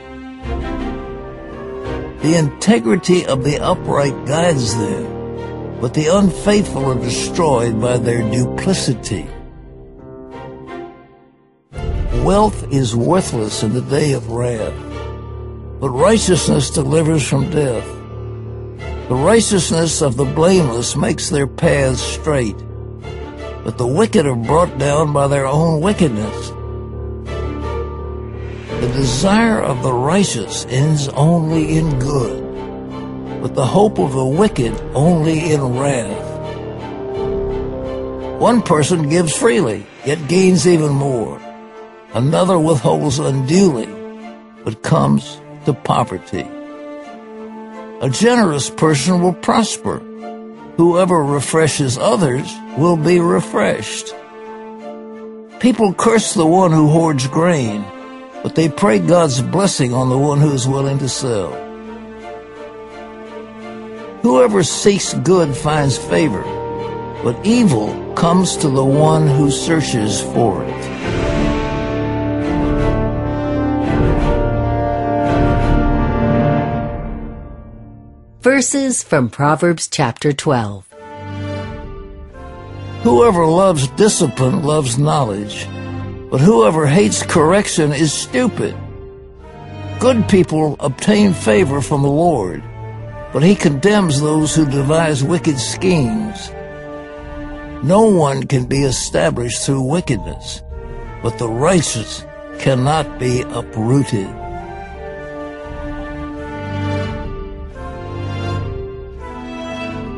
The 2.21 2.35
integrity 2.37 3.25
of 3.25 3.43
the 3.43 3.59
upright 3.59 4.25
guides 4.25 4.75
them, 4.77 5.79
but 5.79 5.93
the 5.93 6.07
unfaithful 6.07 6.91
are 6.91 6.95
destroyed 6.95 7.79
by 7.81 7.97
their 7.97 8.21
duplicity. 8.29 9.27
Wealth 12.23 12.71
is 12.71 12.95
worthless 12.95 13.63
in 13.63 13.73
the 13.73 13.81
day 13.81 14.13
of 14.13 14.29
wrath, 14.29 14.73
but 15.79 15.89
righteousness 15.89 16.69
delivers 16.69 17.27
from 17.27 17.49
death. 17.49 17.87
The 19.09 19.15
righteousness 19.15 20.01
of 20.01 20.15
the 20.15 20.25
blameless 20.25 20.95
makes 20.95 21.29
their 21.29 21.47
paths 21.47 22.01
straight, 22.01 22.57
but 23.63 23.77
the 23.77 23.87
wicked 23.87 24.25
are 24.25 24.35
brought 24.35 24.77
down 24.77 25.11
by 25.11 25.27
their 25.27 25.47
own 25.47 25.81
wickedness. 25.81 26.51
The 28.81 28.87
desire 28.93 29.61
of 29.61 29.83
the 29.83 29.93
righteous 29.93 30.65
ends 30.65 31.07
only 31.09 31.77
in 31.77 31.99
good, 31.99 32.41
but 33.39 33.53
the 33.53 33.63
hope 33.63 33.99
of 33.99 34.13
the 34.13 34.25
wicked 34.25 34.73
only 34.95 35.53
in 35.53 35.77
wrath. 35.77 36.31
One 38.41 38.63
person 38.63 39.07
gives 39.07 39.37
freely, 39.37 39.85
yet 40.03 40.27
gains 40.27 40.67
even 40.67 40.93
more. 40.93 41.39
Another 42.15 42.57
withholds 42.57 43.19
unduly, 43.19 43.87
but 44.63 44.81
comes 44.81 45.39
to 45.65 45.73
poverty. 45.73 46.47
A 48.01 48.09
generous 48.09 48.71
person 48.71 49.21
will 49.21 49.33
prosper. 49.33 49.99
Whoever 50.77 51.23
refreshes 51.23 51.99
others 51.99 52.51
will 52.79 52.97
be 52.97 53.19
refreshed. 53.19 54.11
People 55.59 55.93
curse 55.93 56.33
the 56.33 56.47
one 56.47 56.71
who 56.71 56.87
hoards 56.87 57.27
grain, 57.27 57.85
but 58.43 58.55
they 58.55 58.69
pray 58.69 58.99
God's 58.99 59.41
blessing 59.41 59.93
on 59.93 60.09
the 60.09 60.17
one 60.17 60.39
who 60.39 60.51
is 60.51 60.67
willing 60.67 60.97
to 60.99 61.09
sell. 61.09 61.51
Whoever 64.21 64.63
seeks 64.63 65.13
good 65.13 65.55
finds 65.55 65.97
favor, 65.97 66.43
but 67.23 67.45
evil 67.45 68.13
comes 68.13 68.57
to 68.57 68.69
the 68.69 68.85
one 68.85 69.27
who 69.27 69.51
searches 69.51 70.21
for 70.21 70.63
it. 70.63 70.81
Verses 78.41 79.03
from 79.03 79.29
Proverbs 79.29 79.87
chapter 79.87 80.33
12. 80.33 80.87
Whoever 83.03 83.45
loves 83.45 83.87
discipline 83.89 84.63
loves 84.63 84.97
knowledge, 84.97 85.67
but 86.31 86.39
whoever 86.39 86.87
hates 86.87 87.23
correction 87.23 87.91
is 87.91 88.13
stupid. 88.13 88.73
Good 89.99 90.29
people 90.29 90.77
obtain 90.79 91.33
favor 91.33 91.81
from 91.81 92.01
the 92.01 92.09
Lord, 92.09 92.63
but 93.33 93.43
he 93.43 93.53
condemns 93.53 94.21
those 94.21 94.55
who 94.55 94.65
devise 94.65 95.23
wicked 95.23 95.59
schemes. 95.59 96.49
No 97.83 98.03
one 98.03 98.47
can 98.47 98.65
be 98.65 98.83
established 98.83 99.65
through 99.65 99.81
wickedness, 99.81 100.61
but 101.21 101.37
the 101.37 101.49
righteous 101.49 102.25
cannot 102.59 103.19
be 103.19 103.41
uprooted. 103.41 104.29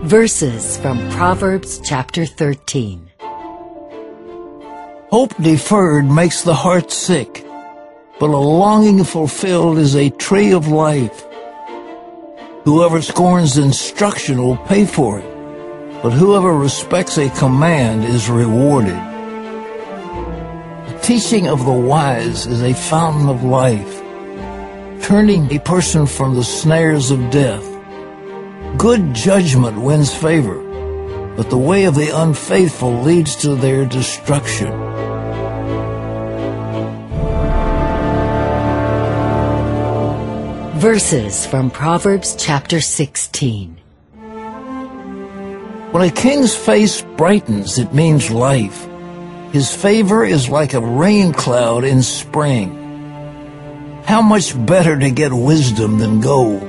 Verses 0.03 0.77
from 0.77 1.09
Proverbs 1.11 1.81
chapter 1.83 2.25
13. 2.25 3.12
Hope 5.13 5.37
deferred 5.37 6.09
makes 6.09 6.41
the 6.41 6.55
heart 6.55 6.89
sick, 6.89 7.45
but 8.19 8.31
a 8.31 8.45
longing 8.63 9.03
fulfilled 9.03 9.77
is 9.77 9.95
a 9.95 10.09
tree 10.09 10.53
of 10.53 10.69
life. 10.69 11.23
Whoever 12.65 12.99
scorns 12.99 13.59
instruction 13.59 14.41
will 14.41 14.57
pay 14.57 14.87
for 14.87 15.19
it, 15.19 16.01
but 16.01 16.13
whoever 16.13 16.51
respects 16.51 17.19
a 17.19 17.29
command 17.29 18.05
is 18.05 18.27
rewarded. 18.27 18.97
The 20.87 20.99
teaching 21.03 21.47
of 21.47 21.63
the 21.63 21.71
wise 21.71 22.47
is 22.47 22.63
a 22.63 22.73
fountain 22.73 23.29
of 23.29 23.43
life, 23.43 24.01
turning 25.03 25.53
a 25.53 25.59
person 25.59 26.07
from 26.07 26.33
the 26.33 26.43
snares 26.43 27.11
of 27.11 27.29
death. 27.29 27.63
Good 28.79 29.13
judgment 29.13 29.79
wins 29.79 30.11
favor, 30.11 30.57
but 31.35 31.51
the 31.51 31.65
way 31.69 31.83
of 31.85 31.93
the 31.93 32.09
unfaithful 32.19 33.03
leads 33.03 33.35
to 33.43 33.53
their 33.53 33.85
destruction. 33.85 34.92
Verses 40.83 41.45
from 41.45 41.71
Proverbs 41.71 42.35
chapter 42.37 42.81
16. 42.81 43.77
When 45.91 46.03
a 46.03 46.11
king's 46.11 46.53
face 46.53 47.01
brightens, 47.15 47.79
it 47.79 47.93
means 47.93 48.29
life. 48.29 48.85
His 49.53 49.73
favor 49.73 50.25
is 50.25 50.49
like 50.49 50.73
a 50.73 50.81
rain 50.81 51.31
cloud 51.31 51.85
in 51.85 52.03
spring. 52.03 52.75
How 54.03 54.21
much 54.21 54.53
better 54.65 54.99
to 54.99 55.09
get 55.09 55.31
wisdom 55.31 55.99
than 55.99 56.19
gold, 56.19 56.59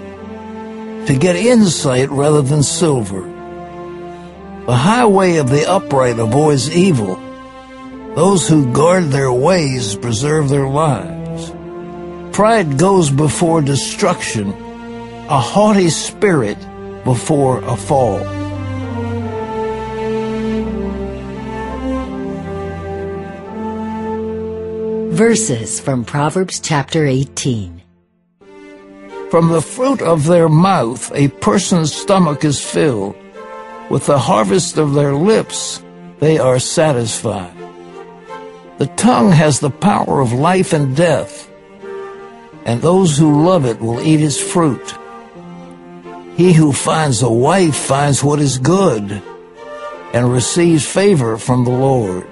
to 1.09 1.17
get 1.19 1.35
insight 1.35 2.09
rather 2.09 2.43
than 2.43 2.63
silver. 2.63 3.23
The 4.67 4.77
highway 4.77 5.39
of 5.39 5.51
the 5.51 5.69
upright 5.69 6.21
avoids 6.21 6.71
evil. 6.71 7.17
Those 8.15 8.47
who 8.47 8.73
guard 8.73 9.07
their 9.07 9.33
ways 9.33 9.97
preserve 9.97 10.51
their 10.51 10.69
lives. 10.69 11.24
Pride 12.35 12.79
goes 12.79 13.11
before 13.11 13.63
destruction, 13.63 14.49
a 15.29 15.39
haughty 15.39 15.89
spirit 15.89 16.59
before 17.05 17.63
a 17.63 17.77
fall. 17.77 18.19
Verses 25.13 25.79
from 25.79 26.05
Proverbs 26.05 26.59
chapter 26.59 27.07
18. 27.07 27.81
From 29.31 29.51
the 29.51 29.63
fruit 29.63 30.03
of 30.03 30.27
their 30.27 30.49
mouth 30.49 31.13
a 31.15 31.29
person's 31.39 31.95
stomach 31.95 32.45
is 32.45 32.61
filled. 32.61 33.15
With 33.91 34.07
the 34.07 34.19
harvest 34.19 34.77
of 34.77 34.95
their 34.95 35.15
lips 35.15 35.81
they 36.19 36.41
are 36.41 36.59
satisfied. 36.59 37.55
The 38.79 38.91
tongue 38.97 39.31
has 39.31 39.61
the 39.61 39.71
power 39.71 40.21
of 40.21 40.33
life 40.33 40.73
and 40.73 40.97
death, 40.97 41.49
and 42.65 42.81
those 42.81 43.19
who 43.19 43.45
love 43.45 43.67
it 43.67 43.81
will 43.81 44.01
eat 44.01 44.21
its 44.21 44.41
fruit. 44.41 44.95
He 46.37 46.53
who 46.53 46.73
finds 46.73 47.23
a 47.23 47.31
wife 47.31 47.77
finds 47.77 48.25
what 48.25 48.41
is 48.41 48.59
good 48.59 49.23
and 50.13 50.33
receives 50.33 50.87
favor 50.87 51.37
from 51.37 51.65
the 51.65 51.71
Lord. 51.71 52.27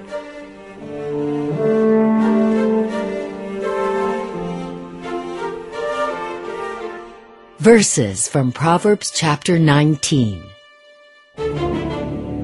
Verses 7.59 8.27
from 8.27 8.51
Proverbs 8.51 9.09
chapter 9.11 9.57
19. 9.57 10.43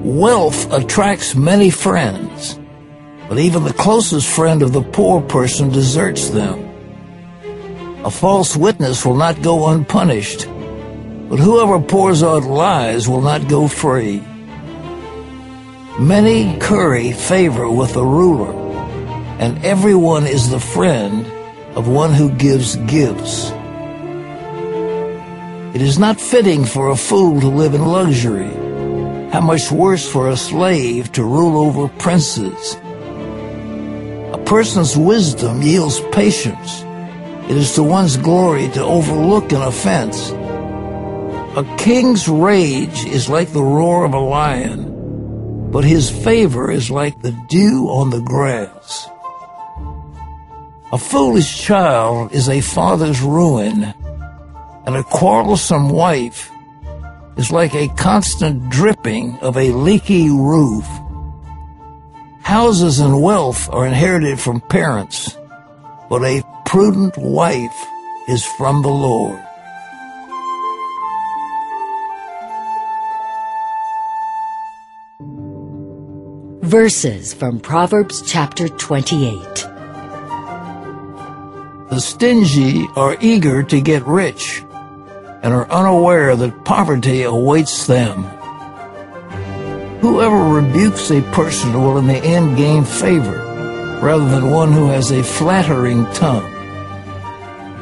Wealth 0.02 0.72
attracts 0.72 1.34
many 1.34 1.68
friends, 1.68 2.58
but 3.28 3.38
even 3.38 3.64
the 3.64 3.74
closest 3.74 4.26
friend 4.26 4.62
of 4.62 4.72
the 4.72 4.82
poor 4.82 5.20
person 5.20 5.68
deserts 5.68 6.30
them. 6.30 6.69
A 8.02 8.10
false 8.10 8.56
witness 8.56 9.04
will 9.04 9.16
not 9.16 9.42
go 9.42 9.68
unpunished, 9.68 10.46
but 11.28 11.38
whoever 11.38 11.78
pours 11.78 12.22
out 12.22 12.44
lies 12.44 13.06
will 13.06 13.20
not 13.20 13.46
go 13.46 13.68
free. 13.68 14.24
Many 15.98 16.58
curry 16.60 17.12
favor 17.12 17.70
with 17.70 17.96
a 17.96 18.04
ruler, 18.04 18.54
and 19.38 19.62
everyone 19.62 20.26
is 20.26 20.48
the 20.48 20.58
friend 20.58 21.26
of 21.76 21.88
one 21.88 22.14
who 22.14 22.30
gives 22.30 22.76
gifts. 22.88 23.50
It 25.74 25.82
is 25.82 25.98
not 25.98 26.18
fitting 26.18 26.64
for 26.64 26.88
a 26.88 26.96
fool 26.96 27.38
to 27.42 27.48
live 27.48 27.74
in 27.74 27.84
luxury. 27.84 28.50
How 29.30 29.42
much 29.42 29.70
worse 29.70 30.08
for 30.08 30.30
a 30.30 30.38
slave 30.38 31.12
to 31.12 31.22
rule 31.22 31.58
over 31.58 31.88
princes. 31.98 32.76
A 34.32 34.42
person's 34.46 34.96
wisdom 34.96 35.60
yields 35.60 36.00
patience. 36.12 36.82
It 37.50 37.56
is 37.56 37.74
to 37.74 37.82
one's 37.82 38.16
glory 38.16 38.68
to 38.68 38.84
overlook 38.84 39.50
an 39.50 39.60
offense. 39.60 40.30
A 40.30 41.76
king's 41.78 42.28
rage 42.28 43.04
is 43.04 43.28
like 43.28 43.52
the 43.52 43.64
roar 43.64 44.04
of 44.04 44.14
a 44.14 44.20
lion, 44.20 45.72
but 45.72 45.82
his 45.82 46.08
favor 46.08 46.70
is 46.70 46.92
like 46.92 47.20
the 47.20 47.32
dew 47.48 47.88
on 47.90 48.10
the 48.10 48.20
grass. 48.20 49.08
A 50.92 50.96
foolish 50.96 51.60
child 51.60 52.30
is 52.30 52.48
a 52.48 52.60
father's 52.60 53.20
ruin, 53.20 53.82
and 54.86 54.94
a 54.94 55.02
quarrelsome 55.02 55.88
wife 55.88 56.52
is 57.36 57.50
like 57.50 57.74
a 57.74 57.88
constant 57.96 58.70
dripping 58.70 59.36
of 59.40 59.56
a 59.56 59.72
leaky 59.72 60.30
roof. 60.30 60.86
Houses 62.42 63.00
and 63.00 63.20
wealth 63.20 63.68
are 63.72 63.88
inherited 63.88 64.38
from 64.38 64.60
parents, 64.60 65.36
but 66.08 66.22
a 66.22 66.44
prudent 66.70 67.18
wife 67.18 67.84
is 68.28 68.44
from 68.44 68.80
the 68.82 68.88
Lord. 68.88 69.42
Verses 76.62 77.34
from 77.34 77.58
Proverbs 77.58 78.22
chapter 78.22 78.68
28. 78.68 79.42
The 81.90 81.98
stingy 81.98 82.86
are 82.94 83.16
eager 83.20 83.64
to 83.64 83.80
get 83.80 84.06
rich 84.06 84.62
and 85.42 85.52
are 85.52 85.68
unaware 85.72 86.36
that 86.36 86.64
poverty 86.64 87.24
awaits 87.24 87.88
them. 87.88 88.22
Whoever 90.02 90.36
rebukes 90.36 91.10
a 91.10 91.20
person 91.32 91.72
will 91.72 91.98
in 91.98 92.06
the 92.06 92.18
end 92.18 92.56
gain 92.56 92.84
favor, 92.84 93.98
rather 94.00 94.28
than 94.28 94.52
one 94.52 94.70
who 94.70 94.86
has 94.86 95.10
a 95.10 95.24
flattering 95.24 96.06
tongue. 96.12 96.58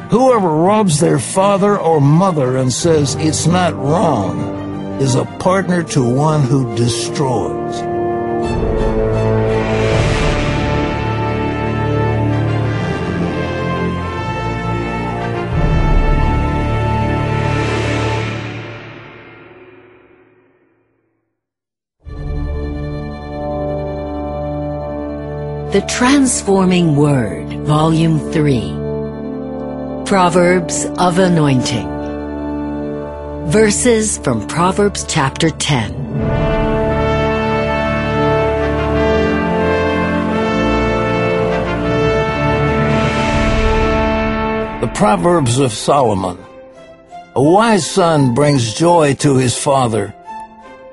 Whoever 0.09 0.49
robs 0.49 0.99
their 0.99 1.19
father 1.19 1.77
or 1.77 2.01
mother 2.01 2.57
and 2.57 2.73
says 2.73 3.13
it's 3.19 3.45
not 3.45 3.75
wrong 3.75 4.99
is 4.99 5.13
a 5.13 5.23
partner 5.23 5.83
to 5.83 6.03
one 6.03 6.41
who 6.41 6.75
destroys. 6.75 7.79
The 25.71 25.85
Transforming 25.87 26.95
Word, 26.95 27.53
Volume 27.67 28.31
3. 28.31 28.78
Proverbs 30.09 30.85
of 30.97 31.19
Anointing. 31.19 31.87
Verses 33.51 34.17
from 34.17 34.47
Proverbs 34.47 35.05
chapter 35.07 35.51
10. 35.51 35.93
The 44.81 44.87
Proverbs 44.95 45.59
of 45.59 45.73
Solomon. 45.73 46.39
A 47.35 47.43
wise 47.43 47.85
son 47.85 48.33
brings 48.33 48.73
joy 48.73 49.13
to 49.13 49.37
his 49.37 49.55
father, 49.55 50.15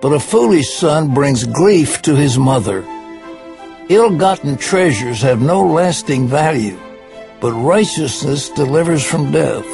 but 0.03 0.13
a 0.13 0.21
foolish 0.21 0.69
son 0.69 1.15
brings 1.15 1.45
grief 1.45 2.03
to 2.03 2.15
his 2.15 2.37
mother. 2.37 2.85
Ill-gotten 3.89 4.59
treasures 4.59 5.23
have 5.23 5.41
no 5.41 5.65
lasting 5.65 6.29
value, 6.29 6.79
but 7.41 7.53
righteousness 7.53 8.51
delivers 8.51 9.05
from 9.05 9.33
death. 9.33 9.65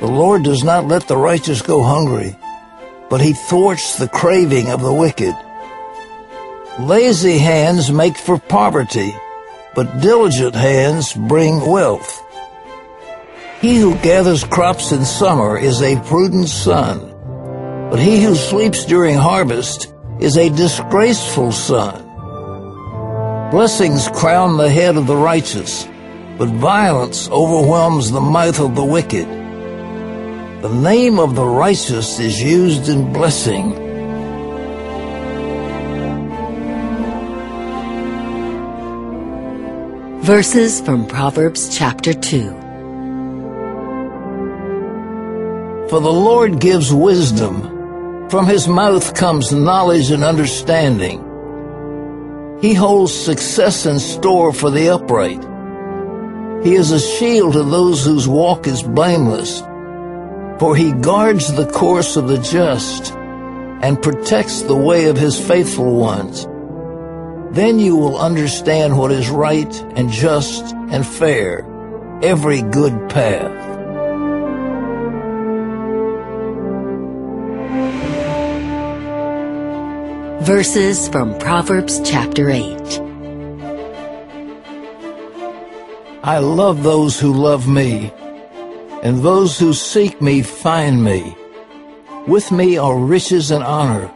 The 0.00 0.08
Lord 0.08 0.42
does 0.42 0.64
not 0.64 0.88
let 0.88 1.06
the 1.06 1.16
righteous 1.16 1.62
go 1.62 1.82
hungry, 1.82 2.36
but 3.08 3.20
he 3.20 3.34
thwarts 3.34 3.96
the 3.96 4.08
craving 4.08 4.70
of 4.70 4.80
the 4.80 4.92
wicked. 4.92 5.34
Lazy 6.80 7.38
hands 7.38 7.92
make 7.92 8.16
for 8.16 8.38
poverty, 8.38 9.14
but 9.74 10.00
diligent 10.00 10.54
hands 10.54 11.12
bring 11.12 11.60
wealth. 11.60 12.22
He 13.60 13.76
who 13.76 13.94
gathers 13.96 14.42
crops 14.42 14.90
in 14.90 15.04
summer 15.04 15.56
is 15.56 15.82
a 15.82 16.00
prudent 16.00 16.48
son, 16.48 16.98
but 17.90 18.00
he 18.00 18.22
who 18.22 18.34
sleeps 18.34 18.84
during 18.86 19.16
harvest 19.16 19.94
is 20.18 20.36
a 20.36 20.48
disgraceful 20.48 21.52
son. 21.52 22.08
Blessings 23.50 24.08
crown 24.08 24.56
the 24.56 24.70
head 24.70 24.96
of 24.96 25.06
the 25.06 25.16
righteous, 25.16 25.86
but 26.42 26.50
violence 26.54 27.30
overwhelms 27.30 28.10
the 28.10 28.20
mouth 28.20 28.58
of 28.58 28.74
the 28.74 28.84
wicked. 28.84 29.28
The 30.60 30.74
name 30.74 31.20
of 31.20 31.36
the 31.36 31.46
righteous 31.46 32.18
is 32.18 32.42
used 32.42 32.88
in 32.88 33.12
blessing. 33.12 33.74
Verses 40.22 40.80
from 40.80 41.06
Proverbs 41.06 41.78
chapter 41.78 42.12
2. 42.12 42.48
For 45.90 46.00
the 46.00 46.12
Lord 46.28 46.58
gives 46.58 46.92
wisdom. 46.92 48.28
From 48.30 48.46
his 48.46 48.66
mouth 48.66 49.14
comes 49.14 49.52
knowledge 49.52 50.10
and 50.10 50.24
understanding. 50.24 51.20
He 52.60 52.74
holds 52.74 53.14
success 53.14 53.86
in 53.86 54.00
store 54.00 54.52
for 54.52 54.70
the 54.72 54.88
upright. 54.88 55.51
He 56.64 56.74
is 56.74 56.92
a 56.92 57.00
shield 57.00 57.54
to 57.54 57.64
those 57.64 58.04
whose 58.04 58.28
walk 58.28 58.68
is 58.68 58.84
blameless, 58.84 59.60
for 60.60 60.76
he 60.76 60.92
guards 60.92 61.52
the 61.52 61.66
course 61.66 62.14
of 62.14 62.28
the 62.28 62.38
just 62.38 63.12
and 63.82 64.00
protects 64.00 64.62
the 64.62 64.76
way 64.76 65.06
of 65.06 65.16
his 65.16 65.40
faithful 65.44 65.96
ones. 65.96 66.46
Then 67.52 67.80
you 67.80 67.96
will 67.96 68.16
understand 68.16 68.96
what 68.96 69.10
is 69.10 69.28
right 69.28 69.74
and 69.96 70.08
just 70.08 70.72
and 70.72 71.04
fair, 71.04 71.66
every 72.22 72.62
good 72.62 73.10
path. 73.10 73.58
Verses 80.46 81.08
from 81.08 81.36
Proverbs 81.40 82.00
chapter 82.08 82.50
8. 82.50 83.11
I 86.24 86.38
love 86.38 86.84
those 86.84 87.18
who 87.18 87.32
love 87.32 87.66
me, 87.66 88.12
and 89.02 89.24
those 89.24 89.58
who 89.58 89.72
seek 89.72 90.22
me 90.22 90.42
find 90.42 91.02
me. 91.02 91.36
With 92.28 92.52
me 92.52 92.78
are 92.78 92.96
riches 92.96 93.50
and 93.50 93.64
honor, 93.64 94.08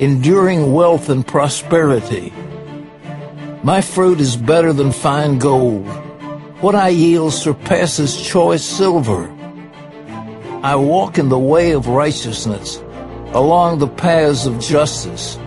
enduring 0.00 0.72
wealth 0.72 1.08
and 1.08 1.24
prosperity. 1.24 2.32
My 3.62 3.80
fruit 3.82 4.18
is 4.20 4.36
better 4.36 4.72
than 4.72 4.90
fine 4.90 5.38
gold. 5.38 5.86
What 6.60 6.74
I 6.74 6.88
yield 6.88 7.32
surpasses 7.32 8.20
choice 8.20 8.64
silver. 8.64 9.32
I 10.64 10.74
walk 10.74 11.18
in 11.18 11.28
the 11.28 11.38
way 11.38 11.70
of 11.70 11.86
righteousness, 11.86 12.82
along 13.32 13.78
the 13.78 13.86
paths 13.86 14.46
of 14.46 14.58
justice, 14.58 15.38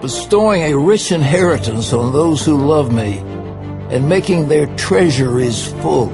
bestowing 0.00 0.62
a 0.62 0.76
rich 0.76 1.12
inheritance 1.12 1.92
on 1.92 2.12
those 2.12 2.44
who 2.44 2.56
love 2.56 2.92
me, 2.92 3.22
and 3.94 4.08
making 4.08 4.48
their 4.48 4.66
treasuries 4.74 5.68
full. 5.74 6.08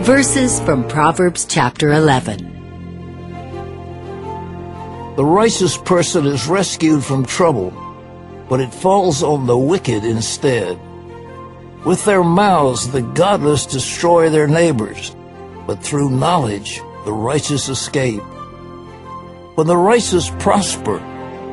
Verses 0.00 0.58
from 0.60 0.88
Proverbs 0.88 1.44
chapter 1.44 1.92
11. 1.92 2.46
The 5.16 5.24
righteous 5.24 5.76
person 5.76 6.24
is 6.24 6.46
rescued 6.46 7.04
from 7.04 7.26
trouble, 7.26 7.74
but 8.48 8.60
it 8.60 8.72
falls 8.72 9.22
on 9.22 9.46
the 9.46 9.58
wicked 9.58 10.06
instead. 10.06 10.80
With 11.84 12.06
their 12.06 12.24
mouths 12.24 12.90
the 12.90 13.02
godless 13.02 13.66
destroy 13.66 14.30
their 14.30 14.48
neighbors, 14.48 15.14
but 15.70 15.84
through 15.84 16.10
knowledge 16.10 16.82
the 17.04 17.12
righteous 17.12 17.68
escape. 17.68 18.24
When 19.54 19.68
the 19.68 19.76
righteous 19.76 20.28
prosper, 20.40 20.98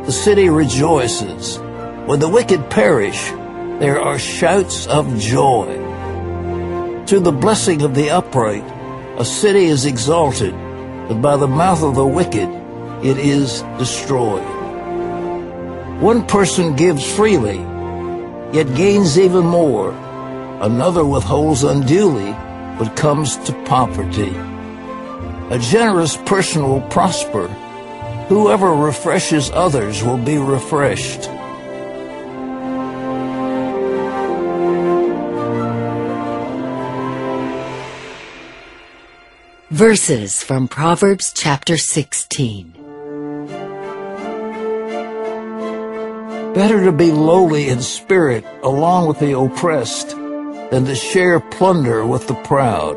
the 0.08 0.12
city 0.12 0.49
rejoices. 0.49 1.60
When 2.08 2.19
the 2.19 2.27
wicked 2.27 2.67
perish, 2.71 3.23
there 3.77 4.01
are 4.01 4.17
shouts 4.17 4.88
of 4.88 5.19
joy. 5.19 5.67
Through 7.06 7.19
the 7.19 7.32
blessing 7.32 7.84
of 7.84 7.93
the 7.93 8.10
upright, 8.10 8.65
a 9.19 9.23
city 9.23 9.65
is 9.65 9.86
exalted, 9.86 10.56
but 11.08 11.21
by 11.21 11.38
the 11.38 11.47
mouth 11.47 11.84
of 11.84 11.93
the 11.93 12.08
wicked, 12.08 12.49
it 13.06 13.19
is 13.19 13.62
destroyed. 13.77 14.41
One 16.01 16.25
person 16.25 16.75
gives 16.75 17.06
freely, 17.06 17.60
yet 18.51 18.73
gains 18.73 19.19
even 19.19 19.45
more. 19.45 19.91
Another 20.60 21.06
withholds 21.06 21.63
unduly, 21.63 22.36
but 22.77 22.95
comes 22.95 23.37
to 23.37 23.53
poverty. 23.63 24.35
A 25.49 25.59
generous 25.59 26.17
person 26.17 26.63
will 26.63 26.81
prosper. 26.81 27.47
Whoever 28.27 28.73
refreshes 28.73 29.49
others 29.51 30.03
will 30.03 30.17
be 30.17 30.37
refreshed. 30.37 31.29
Verses 39.71 40.43
from 40.43 40.67
Proverbs 40.67 41.31
chapter 41.33 41.77
16. 41.77 42.73
Better 46.53 46.83
to 46.85 46.91
be 46.91 47.11
lowly 47.11 47.69
in 47.69 47.81
spirit 47.81 48.43
along 48.63 49.07
with 49.07 49.19
the 49.19 49.37
oppressed 49.37 50.15
than 50.71 50.86
to 50.86 50.95
share 50.95 51.39
plunder 51.39 52.06
with 52.06 52.27
the 52.27 52.36
proud. 52.36 52.95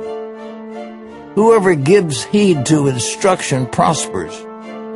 Whoever 1.35 1.75
gives 1.75 2.25
heed 2.25 2.67
to 2.67 2.89
instruction 2.89 3.67
prospers, 3.67 4.35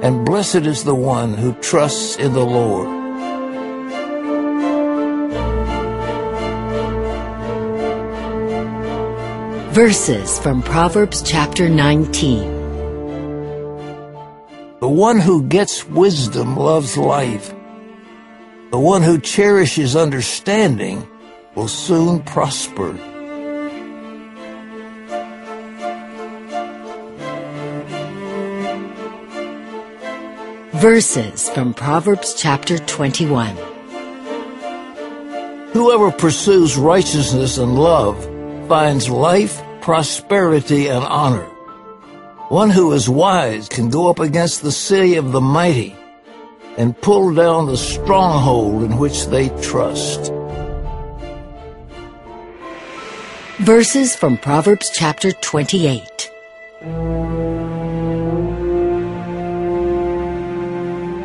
and 0.02 0.26
blessed 0.26 0.66
is 0.66 0.84
the 0.84 0.94
one 0.94 1.34
who 1.34 1.54
trusts 1.54 2.16
in 2.16 2.32
the 2.32 2.44
Lord. 2.44 2.88
Verses 9.72 10.38
from 10.38 10.62
Proverbs 10.62 11.22
chapter 11.22 11.68
19. 11.68 12.64
The 14.80 14.88
one 14.88 15.18
who 15.18 15.42
gets 15.44 15.87
wisdom 15.88 16.56
loves 16.56 16.96
life. 16.96 17.54
The 18.70 18.78
one 18.78 19.02
who 19.02 19.18
cherishes 19.18 19.96
understanding 19.96 21.08
will 21.54 21.68
soon 21.68 22.20
prosper. 22.22 22.92
Verses 30.74 31.48
from 31.50 31.72
Proverbs 31.72 32.34
chapter 32.34 32.78
21. 32.78 33.56
Whoever 35.72 36.10
pursues 36.10 36.76
righteousness 36.76 37.58
and 37.58 37.78
love 37.78 38.22
finds 38.68 39.08
life, 39.08 39.62
prosperity, 39.80 40.88
and 40.88 41.04
honor. 41.04 41.46
One 42.48 42.70
who 42.70 42.92
is 42.92 43.08
wise 43.08 43.68
can 43.68 43.88
go 43.88 44.10
up 44.10 44.18
against 44.18 44.62
the 44.62 44.72
city 44.72 45.16
of 45.16 45.32
the 45.32 45.40
mighty 45.40 45.96
and 46.76 47.00
pull 47.00 47.34
down 47.34 47.66
the 47.66 47.76
stronghold 47.76 48.82
in 48.82 48.98
which 48.98 49.26
they 49.26 49.48
trust. 49.62 50.32
Verses 53.64 54.14
from 54.14 54.37
Proverbs 54.37 54.90
chapter 54.92 55.33
28. 55.33 56.31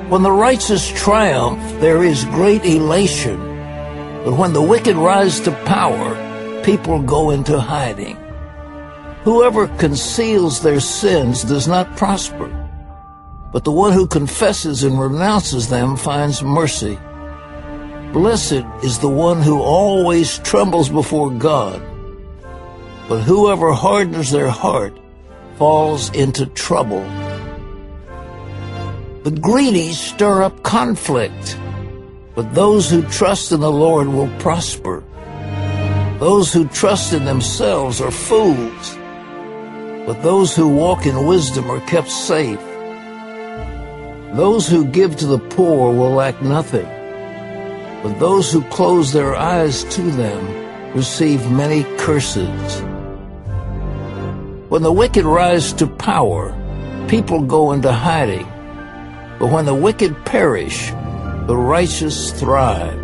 When 0.07 0.23
the 0.23 0.31
righteous 0.31 0.87
triumph, 0.87 1.61
there 1.81 2.01
is 2.01 2.23
great 2.23 2.63
elation. 2.63 3.35
But 4.23 4.37
when 4.37 4.53
the 4.53 4.61
wicked 4.61 4.95
rise 4.95 5.41
to 5.41 5.51
power, 5.65 6.63
people 6.63 7.01
go 7.01 7.31
into 7.31 7.59
hiding. 7.59 8.15
Whoever 9.25 9.67
conceals 9.75 10.61
their 10.61 10.79
sins 10.79 11.43
does 11.43 11.67
not 11.67 11.97
prosper, 11.97 12.47
but 13.51 13.65
the 13.65 13.73
one 13.73 13.91
who 13.91 14.07
confesses 14.07 14.83
and 14.85 14.97
renounces 14.97 15.67
them 15.67 15.97
finds 15.97 16.41
mercy. 16.41 16.97
Blessed 18.13 18.63
is 18.81 18.99
the 18.99 19.09
one 19.09 19.41
who 19.41 19.59
always 19.59 20.39
trembles 20.39 20.87
before 20.87 21.31
God, 21.31 21.81
but 23.09 23.21
whoever 23.21 23.73
hardens 23.73 24.29
their 24.29 24.49
heart 24.49 24.95
falls 25.57 26.11
into 26.11 26.45
trouble. 26.45 27.01
The 29.23 29.31
greedy 29.31 29.93
stir 29.93 30.43
up 30.43 30.61
conflict, 30.61 31.57
but 32.35 32.53
those 32.53 32.87
who 32.87 33.01
trust 33.01 33.51
in 33.51 33.61
the 33.61 33.71
Lord 33.71 34.07
will 34.07 34.29
prosper. 34.37 35.03
Those 36.19 36.53
who 36.53 36.67
trust 36.67 37.11
in 37.11 37.25
themselves 37.25 37.99
are 37.99 38.11
fools, 38.11 38.95
but 40.05 40.21
those 40.21 40.55
who 40.55 40.67
walk 40.67 41.07
in 41.07 41.25
wisdom 41.25 41.71
are 41.71 41.81
kept 41.87 42.11
safe. 42.11 42.61
Those 44.33 44.67
who 44.67 44.85
give 44.85 45.15
to 45.15 45.25
the 45.25 45.39
poor 45.39 45.91
will 45.91 46.11
lack 46.11 46.43
nothing, 46.43 46.87
but 48.03 48.19
those 48.19 48.51
who 48.51 48.61
close 48.65 49.11
their 49.11 49.35
eyes 49.35 49.83
to 49.95 50.03
them 50.03 50.93
receive 50.93 51.49
many 51.49 51.83
curses. 51.97 52.83
When 54.69 54.83
the 54.83 54.91
wicked 54.91 55.25
rise 55.25 55.73
to 55.73 55.87
power, 55.87 56.53
people 57.07 57.41
go 57.41 57.71
into 57.71 57.91
hiding. 57.91 58.45
But 59.39 59.51
when 59.51 59.65
the 59.65 59.73
wicked 59.73 60.25
perish, 60.25 60.91
the 61.47 61.57
righteous 61.57 62.31
thrive. 62.31 62.99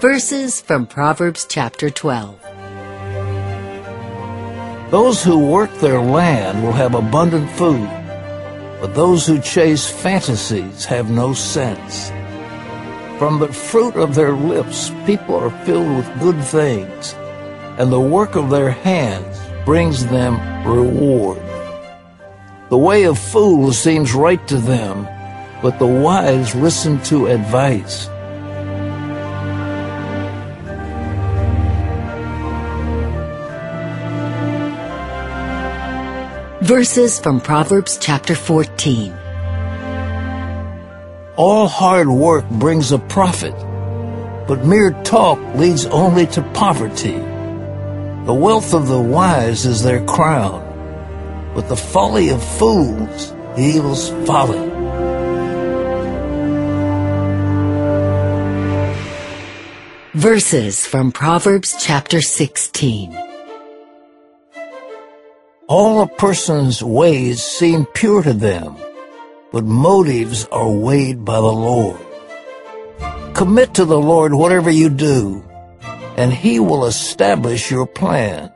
Verses 0.00 0.62
from 0.62 0.86
Proverbs 0.86 1.46
chapter 1.46 1.90
12. 1.90 2.40
Those 4.90 5.22
who 5.22 5.38
work 5.38 5.70
their 5.74 6.00
land 6.00 6.62
will 6.62 6.72
have 6.72 6.94
abundant 6.94 7.50
food, 7.50 7.90
but 8.80 8.94
those 8.94 9.26
who 9.26 9.42
chase 9.42 9.90
fantasies 9.90 10.86
have 10.86 11.10
no 11.10 11.34
sense. 11.34 12.10
From 13.18 13.40
the 13.40 13.52
fruit 13.52 13.96
of 13.96 14.14
their 14.14 14.30
lips, 14.30 14.92
people 15.04 15.34
are 15.34 15.50
filled 15.64 15.88
with 15.96 16.20
good 16.20 16.40
things, 16.44 17.14
and 17.76 17.90
the 17.90 17.98
work 18.00 18.36
of 18.36 18.48
their 18.48 18.70
hands 18.70 19.40
brings 19.64 20.06
them 20.06 20.38
reward. 20.64 21.42
The 22.70 22.78
way 22.78 23.06
of 23.06 23.18
fools 23.18 23.76
seems 23.76 24.14
right 24.14 24.46
to 24.46 24.58
them, 24.58 25.08
but 25.62 25.80
the 25.80 25.86
wise 25.86 26.54
listen 26.54 27.02
to 27.10 27.26
advice. 27.26 28.06
Verses 36.62 37.18
from 37.18 37.40
Proverbs 37.40 37.98
chapter 38.00 38.36
14. 38.36 39.17
All 41.38 41.68
hard 41.68 42.08
work 42.08 42.50
brings 42.50 42.90
a 42.90 42.98
profit, 42.98 43.54
but 44.48 44.66
mere 44.66 44.90
talk 45.04 45.38
leads 45.54 45.86
only 45.86 46.26
to 46.34 46.42
poverty. 46.52 47.16
The 48.26 48.34
wealth 48.34 48.74
of 48.74 48.88
the 48.88 49.00
wise 49.00 49.64
is 49.64 49.84
their 49.84 50.04
crown, 50.04 50.64
but 51.54 51.68
the 51.68 51.76
folly 51.76 52.30
of 52.30 52.42
fools 52.42 53.32
heals 53.54 54.10
folly. 54.26 54.58
Verses 60.14 60.84
from 60.88 61.12
Proverbs 61.12 61.76
chapter 61.78 62.20
16. 62.20 63.16
All 65.68 66.02
a 66.02 66.08
person's 66.08 66.82
ways 66.82 67.44
seem 67.44 67.86
pure 67.94 68.24
to 68.24 68.32
them, 68.32 68.74
but 69.58 69.64
motives 69.64 70.44
are 70.52 70.70
weighed 70.70 71.24
by 71.24 71.34
the 71.34 71.40
Lord. 71.40 71.98
Commit 73.34 73.74
to 73.74 73.84
the 73.84 73.98
Lord 73.98 74.32
whatever 74.32 74.70
you 74.70 74.88
do, 74.88 75.42
and 76.16 76.32
He 76.32 76.60
will 76.60 76.86
establish 76.86 77.68
your 77.68 77.84
plan. 77.84 78.52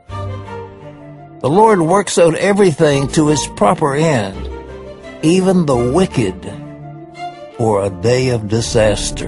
The 1.41 1.49
Lord 1.49 1.81
works 1.81 2.17
out 2.17 2.35
everything 2.35 3.09
to 3.09 3.27
His 3.27 3.45
proper 3.57 3.95
end, 3.95 4.47
even 5.25 5.65
the 5.65 5.75
wicked, 5.75 6.39
for 7.57 7.83
a 7.83 7.89
day 7.89 8.29
of 8.29 8.47
disaster. 8.47 9.27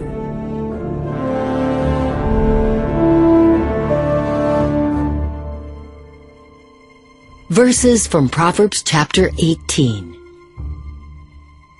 Verses 7.49 8.07
from 8.07 8.29
Proverbs 8.29 8.81
chapter 8.81 9.29
18. 9.39 10.24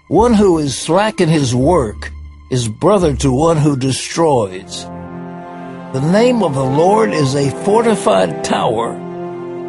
One 0.07 0.35
who 0.35 0.59
is 0.59 0.77
slack 0.77 1.19
in 1.19 1.29
his 1.29 1.55
work 1.55 2.11
is 2.51 2.67
brother 2.67 3.15
to 3.15 3.31
one 3.31 3.57
who 3.57 3.75
destroys. 3.75 4.83
The 4.85 6.09
name 6.11 6.43
of 6.43 6.53
the 6.53 6.63
Lord 6.63 7.11
is 7.11 7.33
a 7.33 7.49
fortified 7.63 8.43
tower. 8.43 8.93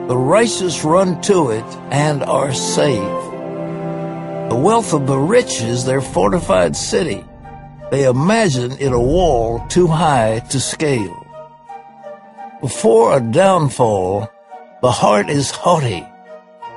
The 0.08 0.16
righteous 0.18 0.84
run 0.84 1.22
to 1.22 1.52
it 1.52 1.64
and 1.90 2.22
are 2.22 2.52
saved. 2.52 3.32
The 4.50 4.60
wealth 4.62 4.92
of 4.92 5.06
the 5.06 5.16
rich 5.16 5.62
is 5.62 5.86
their 5.86 6.02
fortified 6.02 6.76
city. 6.76 7.24
They 7.90 8.04
imagine 8.04 8.72
it 8.72 8.92
a 8.92 9.00
wall 9.00 9.66
too 9.68 9.86
high 9.86 10.40
to 10.50 10.60
scale. 10.60 11.26
Before 12.60 13.16
a 13.16 13.22
downfall, 13.22 14.30
the 14.82 14.90
heart 14.90 15.30
is 15.30 15.50
haughty, 15.50 16.06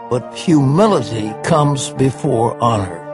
but 0.10 0.34
humility 0.34 1.34
comes 1.44 1.90
before 1.90 2.58
honor. 2.64 3.09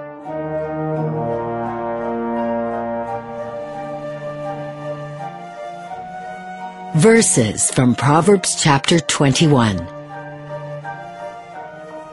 Verses 7.06 7.70
from 7.70 7.94
Proverbs 7.94 8.60
chapter 8.60 9.00
21. 9.00 9.78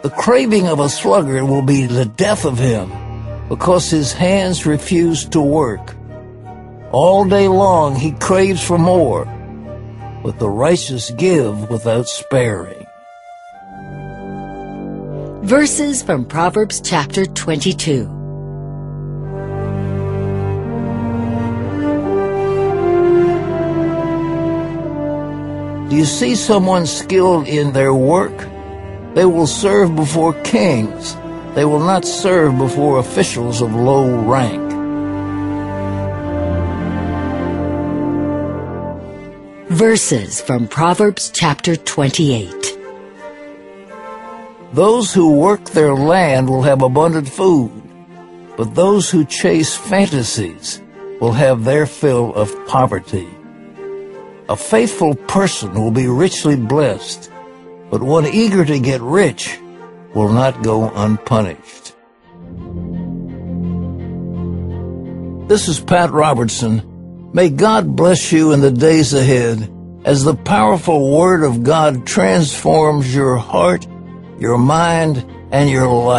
The 0.03 0.13
craving 0.19 0.69
of 0.69 0.81
a 0.81 0.91
sluggard 0.91 1.45
will 1.45 1.63
be 1.63 1.87
the 1.87 2.05
death 2.05 2.45
of 2.45 2.59
him, 2.59 2.93
because 3.49 3.89
his 3.89 4.13
hands 4.13 4.67
refuse 4.67 5.25
to 5.31 5.41
work. 5.41 5.97
All 6.91 7.25
day 7.25 7.49
long 7.49 7.97
he 7.97 8.13
craves 8.13 8.63
for 8.63 8.77
more, 8.77 9.25
but 10.23 10.39
the 10.39 10.51
righteous 10.51 11.11
give 11.13 11.71
without 11.71 12.07
sparing. 12.07 12.87
Verses 15.43 16.03
from 16.03 16.27
Proverbs 16.27 16.83
chapter 16.85 17.25
22. 17.25 18.22
Do 25.93 25.99
you 25.99 26.07
see 26.07 26.37
someone 26.37 26.87
skilled 26.87 27.47
in 27.47 27.75
their 27.75 27.93
work? 27.93 28.49
They 29.13 29.27
will 29.27 29.47
serve 29.47 29.95
before 29.95 30.33
kings. 30.41 31.15
They 31.55 31.67
will 31.67 31.85
not 31.85 32.07
serve 32.07 32.57
before 32.57 32.99
officials 32.99 33.61
of 33.61 33.75
low 33.75 34.09
rank. 34.25 34.73
Verses 39.69 40.41
from 40.41 40.67
Proverbs 40.67 41.31
chapter 41.31 41.77
28. 41.77 42.79
Those 44.73 45.13
who 45.13 45.37
work 45.37 45.63
their 45.63 45.95
land 45.95 46.49
will 46.49 46.63
have 46.63 46.81
abundant 46.81 47.29
food, 47.29 47.83
but 48.57 48.75
those 48.75 49.11
who 49.11 49.27
chase 49.27 49.77
fantasies 49.77 50.81
will 51.21 51.33
have 51.33 51.65
their 51.65 51.85
fill 51.85 52.33
of 52.35 52.49
poverty. 52.67 53.29
A 54.53 54.57
faithful 54.57 55.15
person 55.15 55.73
will 55.73 55.91
be 55.91 56.07
richly 56.09 56.57
blessed, 56.57 57.33
but 57.91 58.03
one 58.03 58.27
eager 58.27 58.67
to 58.67 58.79
get 58.79 59.01
rich 59.01 59.59
will 60.15 60.29
not 60.29 60.63
go 60.63 60.93
unpunished. 60.95 61.95
This 65.49 65.69
is 65.69 65.81
Pat 65.81 66.11
Robertson. 66.11 67.31
May 67.33 67.49
God 67.49 67.97
bless 67.97 68.31
you 68.31 68.53
in 68.53 68.61
the 68.61 68.71
days 68.71 69.15
ahead 69.15 69.73
as 70.05 70.23
the 70.23 70.37
powerful 70.37 71.17
Word 71.17 71.45
of 71.45 71.63
God 71.63 72.07
transforms 72.07 73.15
your 73.15 73.39
heart, 73.39 73.87
your 74.39 74.59
mind, 74.59 75.25
and 75.51 75.71
your 75.71 75.89
life. 75.89 76.03